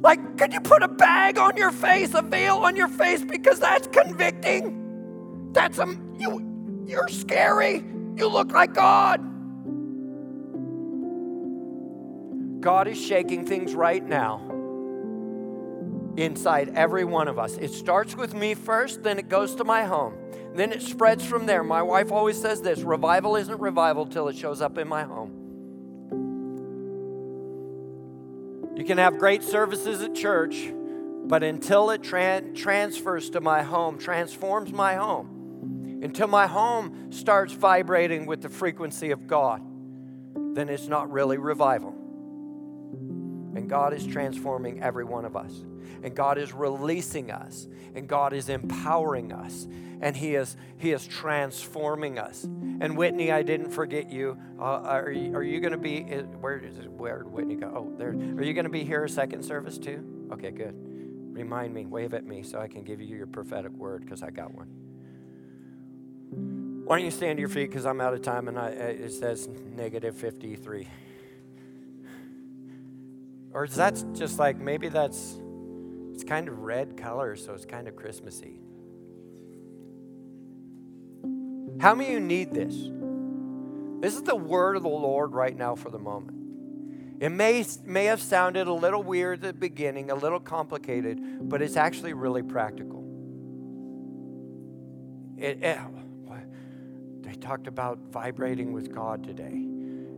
Like, 0.00 0.38
could 0.38 0.52
you 0.52 0.60
put 0.60 0.82
a 0.82 0.88
bag 0.88 1.38
on 1.38 1.56
your 1.56 1.72
face, 1.72 2.14
a 2.14 2.22
veil 2.22 2.56
on 2.56 2.76
your 2.76 2.88
face, 2.88 3.24
because 3.24 3.58
that's 3.58 3.88
convicting? 3.88 5.50
That's 5.52 5.78
a 5.78 5.86
you. 6.18 6.84
You're 6.86 7.08
scary. 7.08 7.84
You 8.16 8.28
look 8.28 8.52
like 8.52 8.74
God. 8.74 9.20
God 12.60 12.88
is 12.88 13.00
shaking 13.00 13.46
things 13.46 13.74
right 13.74 14.04
now 14.04 14.40
inside 16.16 16.70
every 16.74 17.04
one 17.04 17.28
of 17.28 17.38
us. 17.38 17.56
It 17.58 17.72
starts 17.72 18.16
with 18.16 18.34
me 18.34 18.54
first, 18.54 19.02
then 19.02 19.18
it 19.18 19.28
goes 19.28 19.54
to 19.56 19.64
my 19.64 19.84
home. 19.84 20.14
Then 20.54 20.72
it 20.72 20.82
spreads 20.82 21.24
from 21.24 21.46
there. 21.46 21.62
My 21.62 21.82
wife 21.82 22.10
always 22.10 22.40
says 22.40 22.60
this 22.60 22.80
revival 22.80 23.36
isn't 23.36 23.60
revival 23.60 24.06
till 24.06 24.28
it 24.28 24.36
shows 24.36 24.60
up 24.60 24.78
in 24.78 24.88
my 24.88 25.04
home. 25.04 25.37
You 28.78 28.84
can 28.84 28.98
have 28.98 29.18
great 29.18 29.42
services 29.42 30.02
at 30.02 30.14
church, 30.14 30.72
but 31.24 31.42
until 31.42 31.90
it 31.90 32.00
tra- 32.00 32.42
transfers 32.54 33.28
to 33.30 33.40
my 33.40 33.62
home, 33.62 33.98
transforms 33.98 34.72
my 34.72 34.94
home, 34.94 35.98
until 36.00 36.28
my 36.28 36.46
home 36.46 37.10
starts 37.10 37.52
vibrating 37.52 38.24
with 38.24 38.40
the 38.40 38.48
frequency 38.48 39.10
of 39.10 39.26
God, 39.26 39.62
then 40.54 40.68
it's 40.68 40.86
not 40.86 41.10
really 41.10 41.38
revival. 41.38 41.97
And 43.58 43.68
God 43.68 43.92
is 43.92 44.06
transforming 44.06 44.80
every 44.84 45.04
one 45.04 45.24
of 45.24 45.34
us. 45.34 45.52
And 46.04 46.14
God 46.14 46.38
is 46.38 46.52
releasing 46.52 47.32
us. 47.32 47.66
And 47.92 48.06
God 48.06 48.32
is 48.32 48.48
empowering 48.48 49.32
us. 49.32 49.66
And 50.00 50.16
he 50.16 50.36
is 50.36 50.56
he 50.76 50.92
is 50.92 51.04
transforming 51.08 52.20
us. 52.20 52.44
And 52.44 52.96
whitney 52.96 53.32
i 53.32 53.42
didn't 53.42 53.72
forget 53.72 54.12
you. 54.12 54.38
Uh, 54.60 54.62
are 54.62 55.10
you, 55.10 55.34
are 55.34 55.42
you 55.42 55.58
going 55.58 55.72
to 55.72 55.76
be 55.76 56.02
where 56.02 56.58
is 56.58 56.76
where 56.86 57.24
did 57.24 57.32
whitney 57.32 57.56
go? 57.56 57.72
Oh 57.74 57.98
there. 57.98 58.10
Are 58.10 58.44
you 58.44 58.54
going 58.54 58.64
to 58.64 58.70
be 58.70 58.84
here 58.84 59.02
a 59.02 59.08
second 59.08 59.42
service 59.42 59.76
too? 59.76 60.28
Okay 60.34 60.52
good. 60.52 60.76
Remind 61.32 61.74
me 61.74 61.84
wave 61.84 62.14
at 62.14 62.24
me 62.24 62.44
so 62.44 62.60
i 62.60 62.68
can 62.68 62.84
give 62.84 63.00
you 63.00 63.16
your 63.16 63.26
prophetic 63.26 63.72
word 63.72 64.04
because 64.04 64.22
i 64.22 64.30
got 64.30 64.54
one. 64.54 64.68
Why 66.84 66.98
don't 66.98 67.04
you 67.04 67.10
stand 67.10 67.38
to 67.38 67.40
your 67.40 67.48
feet 67.48 67.70
because 67.70 67.86
i'm 67.86 68.00
out 68.00 68.14
of 68.14 68.22
time 68.22 68.46
and 68.46 68.56
I, 68.56 68.68
it 68.68 69.10
says 69.10 69.48
negative 69.48 70.16
53 70.16 70.86
or 73.52 73.64
is 73.64 73.74
that 73.74 74.02
just 74.14 74.38
like 74.38 74.58
maybe 74.58 74.88
that's 74.88 75.40
it's 76.12 76.24
kind 76.24 76.48
of 76.48 76.58
red 76.58 76.96
color 76.96 77.36
so 77.36 77.54
it's 77.54 77.64
kind 77.64 77.88
of 77.88 77.96
christmassy 77.96 78.60
How 81.80 81.94
many 81.94 82.08
of 82.08 82.14
you 82.14 82.20
need 82.20 82.52
this? 82.52 82.74
This 84.00 84.14
is 84.14 84.22
the 84.22 84.34
word 84.34 84.76
of 84.76 84.82
the 84.82 84.88
Lord 84.88 85.32
right 85.32 85.56
now 85.56 85.76
for 85.76 85.90
the 85.90 85.98
moment. 85.98 86.36
It 87.20 87.30
may, 87.30 87.64
may 87.84 88.06
have 88.06 88.20
sounded 88.20 88.66
a 88.66 88.72
little 88.72 89.02
weird 89.02 89.44
at 89.44 89.54
the 89.54 89.58
beginning, 89.58 90.10
a 90.10 90.14
little 90.14 90.40
complicated, 90.40 91.48
but 91.48 91.62
it's 91.62 91.76
actually 91.76 92.12
really 92.14 92.42
practical. 92.42 93.04
It, 95.36 95.62
it, 95.62 95.78
they 97.22 97.34
talked 97.34 97.68
about 97.68 97.98
vibrating 98.10 98.72
with 98.72 98.92
God 98.92 99.22
today. 99.22 99.64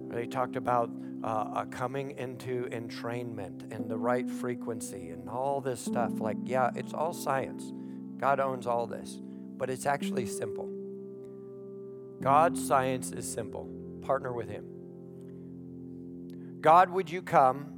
They 0.09 0.27
talked 0.27 0.57
about 0.57 0.91
uh, 1.23 1.27
uh, 1.27 1.65
coming 1.67 2.13
into 2.13 2.65
entrainment 2.71 3.75
and 3.75 3.91
the 3.91 3.99
right 3.99 4.29
frequency 4.29 5.11
and 5.11 5.29
all 5.29 5.61
this 5.61 5.81
stuff. 5.81 6.19
Like, 6.19 6.39
yeah, 6.45 6.71
it's 6.75 6.95
all 6.95 7.13
science. 7.13 7.73
God 8.17 8.41
owns 8.41 8.67
all 8.67 8.87
this, 8.87 9.21
but 9.57 9.69
it's 9.69 9.87
actually 9.87 10.27
simple. 10.27 10.69
God's 12.23 12.67
science 12.67 13.13
is 13.13 13.31
simple. 13.31 13.69
Partner 14.03 14.33
with 14.33 14.49
Him. 14.49 14.65
God, 16.61 16.91
would 16.91 17.11
you 17.11 17.23
come 17.23 17.75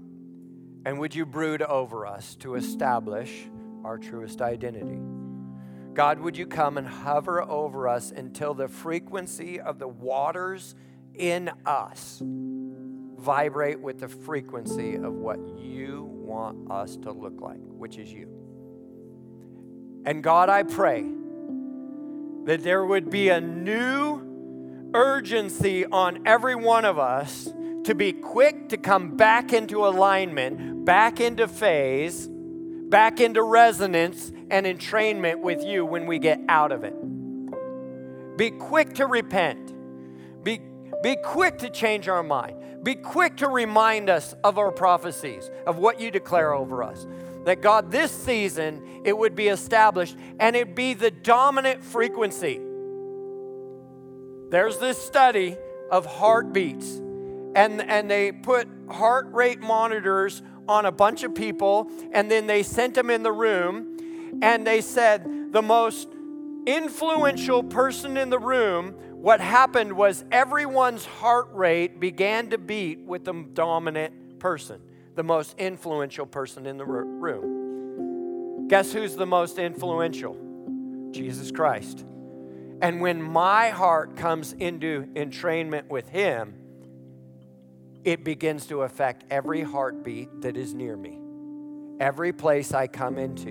and 0.85 0.99
would 0.99 1.15
you 1.15 1.27
brood 1.27 1.63
over 1.63 2.07
us 2.07 2.35
to 2.37 2.55
establish 2.57 3.49
our 3.85 3.99
truest 3.99 4.41
identity? 4.41 5.01
God, 5.95 6.21
would 6.21 6.37
you 6.37 6.47
come 6.47 6.79
and 6.79 6.87
hover 6.87 7.43
over 7.43 7.89
us 7.89 8.11
until 8.11 8.55
the 8.55 8.69
frequency 8.69 9.61
of 9.61 9.79
the 9.79 9.89
waters 9.89 10.75
in 11.15 11.51
us 11.67 12.23
vibrate 13.23 13.81
with 13.81 14.01
the 14.01 14.09
frequency 14.09 14.97
of 14.97 15.15
what 15.15 15.39
you 15.59 16.05
want 16.05 16.71
us 16.71 16.97
to 16.97 17.13
look 17.13 17.41
like, 17.41 17.61
which 17.61 17.97
is 17.97 18.13
you. 18.13 18.29
And 20.05 20.23
God, 20.23 20.49
I 20.49 20.65
pray 20.65 21.05
that 22.45 22.63
there 22.63 22.85
would 22.85 23.09
be 23.09 23.29
a 23.29 23.41
new 23.41 24.91
urgency 24.95 25.87
on 25.87 26.27
every 26.27 26.57
one 26.57 26.85
of 26.85 26.99
us 26.99 27.53
to 27.85 27.95
be 27.95 28.13
quick 28.13 28.69
to 28.71 28.77
come 28.77 29.17
back 29.17 29.53
into 29.53 29.87
alignment, 29.87 30.85
back 30.85 31.21
into 31.21 31.47
phase, 31.47 32.29
back 32.29 33.21
into 33.21 33.43
resonance 33.43 34.33
and 34.51 34.67
entrainment 34.67 35.41
with 35.41 35.63
you 35.65 35.87
when 35.87 36.07
we 36.07 36.19
get 36.19 36.41
out 36.49 36.73
of 36.73 36.85
it. 36.85 36.95
Be 38.37 38.51
quick 38.51 38.95
to 38.95 39.07
repent. 39.07 39.73
Be, 40.43 40.61
be 41.03 41.17
quick 41.25 41.59
to 41.59 41.71
change 41.71 42.09
our 42.09 42.23
mind. 42.23 42.62
Be 42.83 42.95
quick 42.97 43.37
to 43.39 43.49
remind 43.49 44.11
us 44.11 44.35
of 44.43 44.59
our 44.59 44.73
prophecies, 44.73 45.51
of 45.67 45.79
what 45.79 46.01
you 46.01 46.11
declare 46.11 46.53
over 46.53 46.83
us. 46.83 47.07
That 47.45 47.61
God, 47.61 47.91
this 47.91 48.11
season, 48.11 49.03
it 49.05 49.17
would 49.17 49.35
be 49.35 49.49
established 49.49 50.17
and 50.39 50.57
it 50.57 50.75
be 50.75 50.95
the 50.95 51.11
dominant 51.11 51.85
frequency. 51.85 52.61
There's 54.51 54.79
this 54.79 54.99
study 54.99 55.57
of 55.91 56.07
heartbeats, 56.07 56.97
and, 57.55 57.81
and 57.81 58.11
they 58.11 58.33
put 58.33 58.69
heart 58.91 59.33
rate 59.33 59.61
monitors 59.61 60.43
on 60.69 60.87
a 60.87 60.93
bunch 60.93 61.23
of 61.23 61.35
people, 61.35 61.91
and 62.13 62.31
then 62.31 62.47
they 62.47 62.63
sent 62.63 62.95
them 62.95 63.11
in 63.11 63.23
the 63.23 63.33
room, 63.33 64.39
and 64.43 64.67
they 64.67 64.81
said 64.81 65.53
the 65.53 65.63
most 65.63 66.09
influential 66.67 67.63
person 67.63 68.17
in 68.17 68.31
the 68.31 68.39
room 68.39 68.95
what 69.23 69.41
happened 69.41 69.93
was 69.93 70.25
everyone's 70.33 71.05
heart 71.05 71.47
rate 71.53 72.01
began 72.01 72.51
to 72.51 72.59
beat 72.59 72.99
with 72.99 73.25
the 73.25 73.33
dominant 73.55 74.41
person, 74.41 74.81
the 75.15 75.23
most 75.23 75.55
influential 75.59 76.27
person 76.27 76.67
in 76.67 76.77
the 76.77 76.85
room. 76.85 78.67
Guess 78.67 78.93
who's 78.93 79.15
the 79.15 79.25
most 79.25 79.61
influential? 79.61 80.37
Jesus 81.13 81.53
Christ. 81.53 82.05
And 82.81 83.01
when 83.01 83.23
my 83.23 83.71
heart 83.71 84.17
comes 84.17 84.55
into 84.55 85.07
entrainment 85.15 85.87
with 85.87 86.09
Him, 86.09 86.57
it 88.03 88.25
begins 88.25 88.67
to 88.67 88.83
affect 88.83 89.23
every 89.31 89.63
heartbeat 89.63 90.41
that 90.41 90.57
is 90.57 90.75
near 90.75 90.97
me. 90.97 91.21
Every 92.01 92.33
place 92.33 92.75
I 92.75 92.89
come 92.89 93.19
into, 93.19 93.51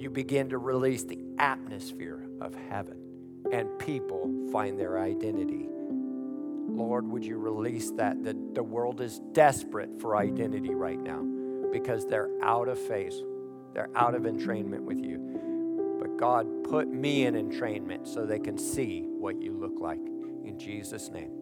you 0.00 0.08
begin 0.08 0.50
to 0.50 0.58
release 0.58 1.02
the 1.02 1.18
atmosphere 1.36 2.24
of 2.40 2.54
heaven 2.70 3.01
and 3.50 3.78
people 3.78 4.30
find 4.52 4.78
their 4.78 4.98
identity. 4.98 5.66
Lord, 6.68 7.06
would 7.08 7.24
you 7.24 7.38
release 7.38 7.90
that? 7.92 8.22
The, 8.22 8.36
the 8.52 8.62
world 8.62 9.00
is 9.00 9.20
desperate 9.32 10.00
for 10.00 10.16
identity 10.16 10.74
right 10.74 11.00
now 11.00 11.22
because 11.72 12.06
they're 12.06 12.30
out 12.42 12.68
of 12.68 12.78
phase, 12.78 13.22
they're 13.74 13.90
out 13.96 14.14
of 14.14 14.22
entrainment 14.22 14.82
with 14.82 14.98
you. 14.98 15.98
But 16.00 16.16
God, 16.18 16.64
put 16.64 16.88
me 16.88 17.26
in 17.26 17.34
entrainment 17.34 18.06
so 18.06 18.26
they 18.26 18.38
can 18.38 18.58
see 18.58 19.02
what 19.02 19.40
you 19.40 19.52
look 19.52 19.80
like. 19.80 20.00
In 20.44 20.58
Jesus' 20.58 21.10
name. 21.10 21.41